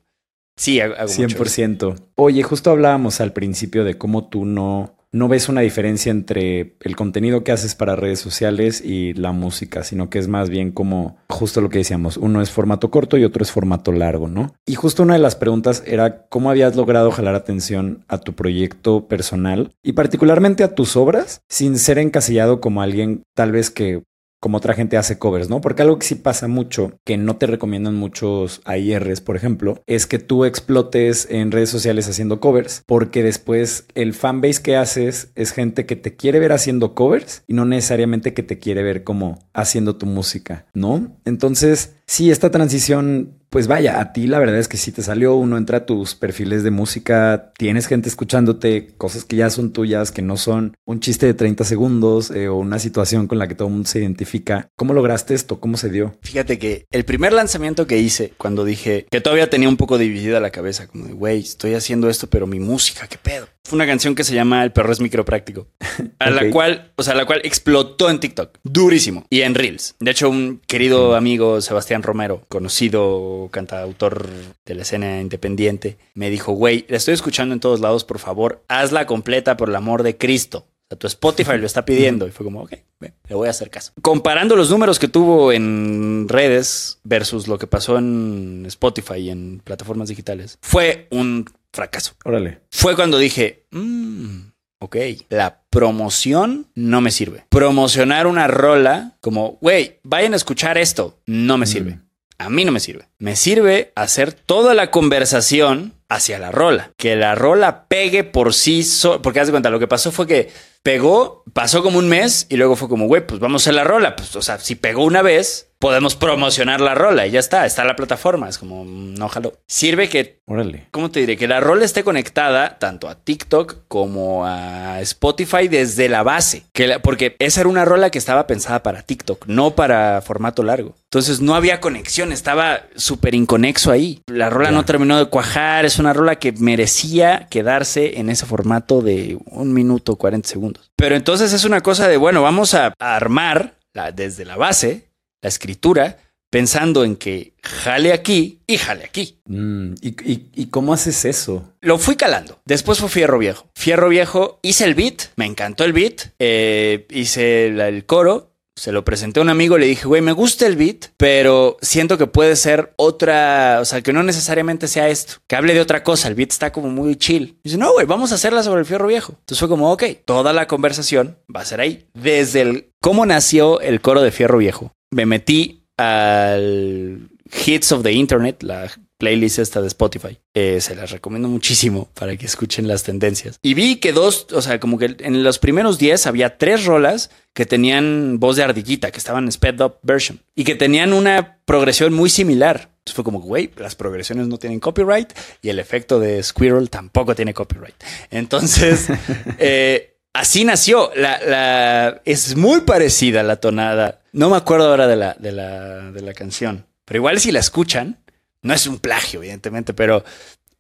[0.60, 1.43] Sí, hago, hago mucho eso.
[1.43, 1.95] 100%.
[2.16, 6.95] Oye, justo hablábamos al principio de cómo tú no, no ves una diferencia entre el
[6.95, 11.18] contenido que haces para redes sociales y la música, sino que es más bien como
[11.30, 14.53] justo lo que decíamos, uno es formato corto y otro es formato largo, ¿no?
[14.66, 19.07] Y justo una de las preguntas era cómo habías logrado jalar atención a tu proyecto
[19.07, 24.03] personal y particularmente a tus obras sin ser encasillado como alguien tal vez que
[24.39, 25.61] como otra gente hace covers, ¿no?
[25.61, 30.07] Porque algo que sí pasa mucho, que no te recomiendan muchos AIRs, por ejemplo, es
[30.07, 35.51] que tú explotes en redes sociales haciendo covers, porque después el fanbase que haces es
[35.51, 39.39] gente que te quiere ver haciendo covers y no necesariamente que te quiere ver como
[39.53, 41.17] haciendo tu música, ¿no?
[41.25, 45.36] Entonces, sí, esta transición pues vaya, a ti la verdad es que sí te salió,
[45.36, 50.12] uno entra a tus perfiles de música, tienes gente escuchándote, cosas que ya son tuyas,
[50.12, 53.56] que no son un chiste de 30 segundos eh, o una situación con la que
[53.56, 54.70] todo el mundo se identifica.
[54.76, 55.60] ¿Cómo lograste esto?
[55.60, 56.16] ¿Cómo se dio?
[56.22, 60.39] Fíjate que el primer lanzamiento que hice, cuando dije que todavía tenía un poco dividida
[60.39, 63.47] la cabeza, como de, güey, estoy haciendo esto, pero mi música, ¿qué pedo?
[63.64, 65.68] Fue una canción que se llama El perro es micropráctico,
[66.20, 69.95] a la cual, o sea, la cual explotó en TikTok, durísimo, y en Reels.
[70.00, 74.27] De hecho, un querido amigo, Sebastián Romero, conocido cantautor
[74.65, 78.63] de la escena independiente, me dijo, güey, la estoy escuchando en todos lados, por favor,
[78.67, 80.67] hazla completa por el amor de Cristo.
[80.67, 82.27] O sea, tu Spotify lo está pidiendo.
[82.27, 83.93] Y fue como, ok, le voy a hacer caso.
[84.01, 89.61] Comparando los números que tuvo en redes versus lo que pasó en Spotify y en
[89.63, 92.13] plataformas digitales, fue un fracaso.
[92.25, 92.61] Órale.
[92.71, 94.95] Fue cuando dije, mmm, ok,
[95.29, 97.45] la promoción no me sirve.
[97.49, 101.99] Promocionar una rola como, güey, vayan a escuchar esto, no me sirve.
[102.39, 103.07] A mí no me sirve.
[103.19, 106.91] Me sirve hacer toda la conversación hacia la rola.
[106.95, 109.21] Que la rola pegue por sí sola.
[109.21, 110.49] Porque haz de cuenta, lo que pasó fue que
[110.84, 113.84] pegó, pasó como un mes y luego fue como, güey, pues vamos a hacer la
[113.84, 114.15] rola.
[114.15, 117.84] Pues, o sea, si pegó una vez, podemos promocionar la rola y ya está, está
[117.86, 118.49] la plataforma.
[118.49, 119.53] Es como, no jalo.
[119.67, 120.88] Sirve que, Órale.
[120.91, 121.38] ¿cómo te diré?
[121.38, 126.63] Que la rola esté conectada tanto a TikTok como a Spotify desde la base.
[126.73, 130.63] Que la- porque esa era una rola que estaba pensada para TikTok, no para formato
[130.63, 130.95] largo.
[131.05, 134.21] Entonces no había conexión, estaba súper inconexo ahí.
[134.27, 139.01] La rola no terminó de cuajar, es una rola que merecía quedarse en ese formato
[139.01, 140.68] de un minuto 40 segundos.
[140.95, 145.09] Pero entonces es una cosa de, bueno, vamos a a armar la- desde la base
[145.41, 146.17] la escritura
[146.51, 149.39] pensando en que jale aquí y jale aquí.
[149.45, 151.74] Mm, ¿y, y, y cómo haces eso?
[151.82, 152.59] Lo fui calando.
[152.65, 153.70] Después fue Fierro Viejo.
[153.76, 159.03] Fierro Viejo, hice el beat, me encantó el beat, eh, hice el coro, se lo
[159.03, 162.55] presenté a un amigo, le dije, güey, me gusta el beat, pero siento que puede
[162.55, 166.36] ser otra, o sea, que no necesariamente sea esto, que hable de otra cosa, el
[166.36, 167.59] beat está como muy chill.
[167.61, 169.34] Dice, no, güey, vamos a hacerla sobre el Fierro Viejo.
[169.34, 172.07] Entonces fue como, ok, toda la conversación va a ser ahí.
[172.13, 177.30] Desde el cómo nació el coro de Fierro Viejo, me metí al
[177.65, 178.89] Hits of the Internet, la
[179.20, 180.39] playlist esta de Spotify.
[180.55, 183.59] Eh, se las recomiendo muchísimo para que escuchen las tendencias.
[183.61, 187.30] Y vi que dos, o sea, como que en los primeros 10 había tres rolas
[187.53, 191.57] que tenían voz de ardillita, que estaban en sped up version y que tenían una
[191.65, 192.89] progresión muy similar.
[192.99, 197.36] Entonces fue como, güey, las progresiones no tienen copyright y el efecto de Squirrel tampoco
[197.36, 197.95] tiene copyright.
[198.32, 199.07] Entonces,
[199.59, 201.11] eh, así nació.
[201.15, 204.22] La, la- es muy parecida la tonada.
[204.32, 207.59] No me acuerdo ahora de la, de la, de la canción, pero igual si la
[207.59, 208.20] escuchan,
[208.64, 210.24] no es un plagio, evidentemente, pero,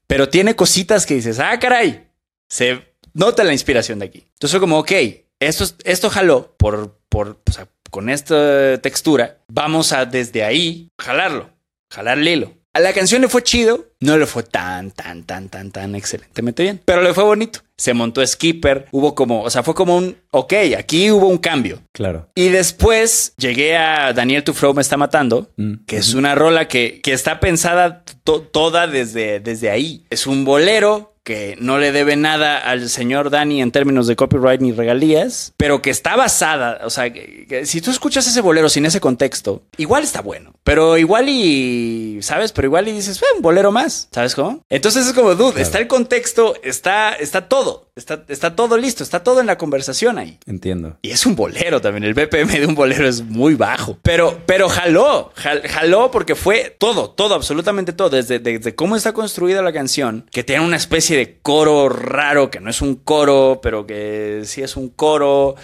[0.07, 2.07] pero tiene cositas que dices, ah, caray,
[2.49, 4.19] se nota la inspiración de aquí.
[4.33, 4.91] Entonces fue como, ok,
[5.39, 10.89] esto, es- esto jaló por, por, o sea, con esta textura, vamos a desde ahí
[10.99, 11.49] jalarlo,
[11.91, 12.58] jalar el.
[12.73, 16.61] A la canción le fue chido, no le fue tan, tan, tan, tan, tan excelentemente
[16.63, 17.61] bien, pero le fue bonito.
[17.77, 21.79] Se montó Skipper, hubo como, o sea, fue como un, ok, aquí hubo un cambio.
[21.93, 22.29] Claro.
[22.35, 26.99] Y después llegué a Daniel Tufro me está matando, Mm, que es una rola que,
[27.01, 30.05] que está pensada to- toda desde, desde ahí.
[30.11, 34.61] Es un bolero que no le debe nada al señor Dani en términos de copyright
[34.61, 38.69] ni regalías, pero que está basada, o sea, que- que si tú escuchas ese bolero
[38.69, 42.51] sin ese contexto, igual está bueno, pero igual y, ¿sabes?
[42.51, 44.63] Pero igual y dices, "Eh, un bolero más, ¿sabes cómo?
[44.69, 49.23] Entonces es como, dude, está el contexto, está, está todo, está, está todo listo, está
[49.23, 50.37] todo en la conversación ahí.
[50.45, 50.97] Entiendo.
[51.01, 52.03] Y es un bolero también.
[52.03, 53.97] El BPM de un bolero es muy bajo.
[54.03, 58.09] Pero, pero jaló, jal- jaló porque fue todo, todo, absolutamente todo.
[58.09, 62.59] Desde, desde cómo está construida la canción, que tiene una especie de coro raro, que
[62.59, 65.55] no es un coro, pero que sí es un coro.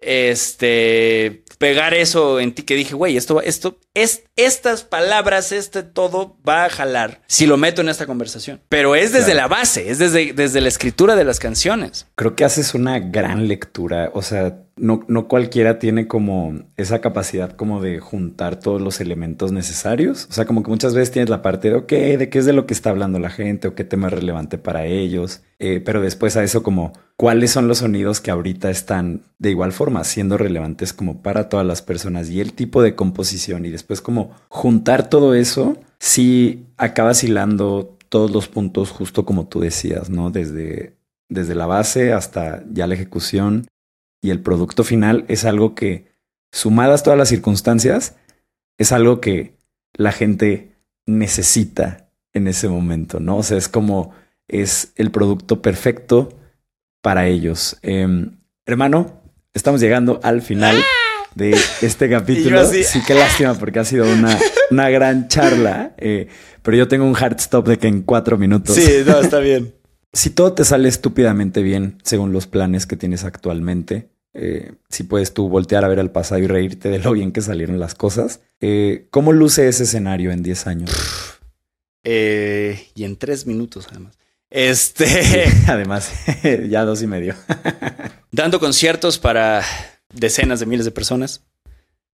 [0.00, 6.36] Este, pegar eso en ti que dije, güey, esto, esto, es, estas palabras, este todo
[6.46, 8.60] va a jalar si lo meto en esta conversación.
[8.68, 9.48] Pero es desde Claro.
[9.48, 12.06] la base, es desde, desde la escritura de las canciones.
[12.16, 14.10] Creo que haces una gran lectura.
[14.14, 19.52] O sea, no, no cualquiera tiene como esa capacidad como de juntar todos los elementos
[19.52, 20.26] necesarios.
[20.30, 22.52] O sea, como que muchas veces tienes la parte de, ok, de qué es de
[22.52, 25.42] lo que está hablando la gente o qué tema es relevante para ellos.
[25.58, 29.72] Eh, pero después a eso como, ¿cuáles son los sonidos que ahorita están de igual
[29.72, 32.28] forma siendo relevantes como para todas las personas?
[32.30, 38.30] Y el tipo de composición y después como juntar todo eso, sí acabas hilando todos
[38.32, 40.30] los puntos justo como tú decías, ¿no?
[40.30, 40.94] Desde
[41.28, 43.66] desde la base hasta ya la ejecución
[44.24, 46.06] y el producto final es algo que,
[46.50, 48.14] sumadas todas las circunstancias,
[48.78, 49.52] es algo que
[49.92, 50.72] la gente
[51.04, 53.36] necesita en ese momento, ¿no?
[53.36, 54.14] O sea, es como
[54.48, 56.30] es el producto perfecto
[57.02, 57.76] para ellos.
[57.82, 59.20] Em, hermano,
[59.52, 60.82] estamos llegando al final
[61.34, 62.64] de este capítulo.
[62.64, 64.38] Sí, qué lástima porque ha sido una,
[64.70, 66.28] una gran charla, eh,
[66.62, 68.74] pero yo tengo un hard stop de que en cuatro minutos.
[68.74, 69.74] Sí, no, está bien
[70.14, 75.32] si todo te sale estúpidamente bien según los planes que tienes actualmente, eh, si puedes
[75.32, 78.40] tú voltear a ver al pasado y reírte de lo bien que salieron las cosas,
[78.60, 80.90] eh, ¿cómo luce ese escenario en 10 años?
[82.02, 84.18] Eh, y en 3 minutos, además.
[84.50, 85.44] Este.
[85.66, 86.12] además,
[86.68, 87.34] ya dos y medio.
[88.30, 89.62] Dando conciertos para
[90.12, 91.42] decenas de miles de personas.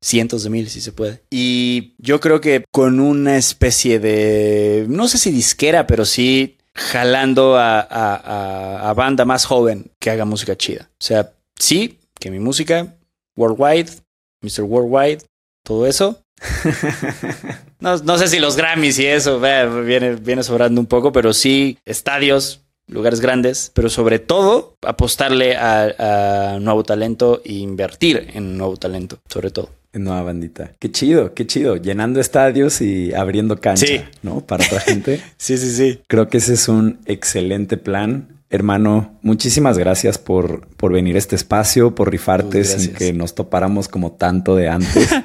[0.03, 1.23] Cientos de miles, si se puede.
[1.29, 4.87] Y yo creo que con una especie de.
[4.89, 10.89] No sé si disquera, pero sí jalando a, banda más joven que haga música chida.
[10.93, 12.97] O sea, sí, que mi música,
[13.37, 13.91] Worldwide,
[14.43, 14.63] Mr.
[14.63, 15.23] Worldwide,
[15.65, 16.23] todo eso.
[17.81, 22.63] no, sé si los Grammys y eso viene, viene sobrando un poco, pero sí estadios,
[22.87, 29.19] lugares grandes, pero sobre todo apostarle a, a nuevo talento e invertir en nuevo talento,
[29.29, 29.71] sobre todo.
[29.93, 30.73] Nueva bandita.
[30.79, 31.77] Qué chido, qué chido.
[31.77, 34.41] Llenando estadios y abriendo cancha, ¿no?
[34.41, 35.21] Para otra gente.
[35.37, 36.01] sí, sí, sí.
[36.07, 38.40] Creo que ese es un excelente plan.
[38.53, 43.87] Hermano, muchísimas gracias por, por venir a este espacio, por rifarte sin que nos topáramos
[43.87, 45.09] como tanto de antes.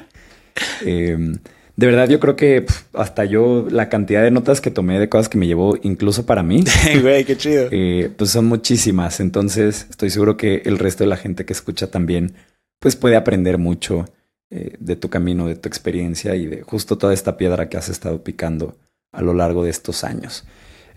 [0.86, 1.36] Em,
[1.76, 2.64] de verdad, yo creo que
[2.94, 6.42] hasta yo, la cantidad de notas que tomé de cosas que me llevó incluso para
[6.42, 6.64] mí.
[7.02, 7.68] Güey, qué chido.
[7.70, 9.20] Eh, pues son muchísimas.
[9.20, 12.34] Entonces, estoy seguro que el resto de la gente que escucha también,
[12.78, 14.06] pues puede aprender mucho
[14.48, 17.90] eh, de tu camino, de tu experiencia y de justo toda esta piedra que has
[17.90, 18.78] estado picando
[19.12, 20.44] a lo largo de estos años.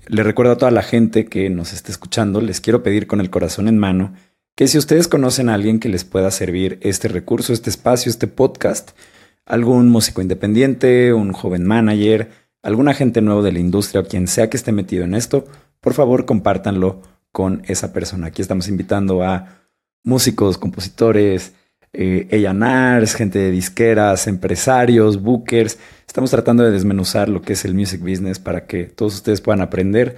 [0.09, 3.29] Le recuerdo a toda la gente que nos esté escuchando, les quiero pedir con el
[3.29, 4.15] corazón en mano
[4.55, 8.25] que si ustedes conocen a alguien que les pueda servir este recurso, este espacio, este
[8.25, 8.97] podcast,
[9.45, 12.31] algún músico independiente, un joven manager,
[12.63, 15.45] algún agente nuevo de la industria o quien sea que esté metido en esto,
[15.79, 18.27] por favor compártanlo con esa persona.
[18.27, 19.59] Aquí estamos invitando a
[20.03, 21.53] músicos, compositores,
[21.93, 25.77] eh, gente de disqueras, empresarios, bookers.
[26.07, 29.61] Estamos tratando de desmenuzar lo que es el music business para que todos ustedes puedan
[29.61, 30.17] aprender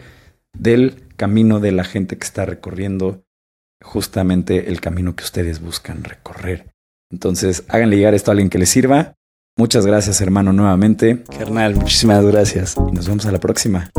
[0.57, 3.24] del camino de la gente que está recorriendo
[3.84, 6.67] justamente el camino que ustedes buscan recorrer.
[7.11, 9.15] Entonces, háganle llegar esto a alguien que les sirva.
[9.57, 11.24] Muchas gracias, hermano, nuevamente.
[11.38, 12.76] Carnal, muchísimas gracias.
[12.89, 13.91] Y nos vemos a la próxima.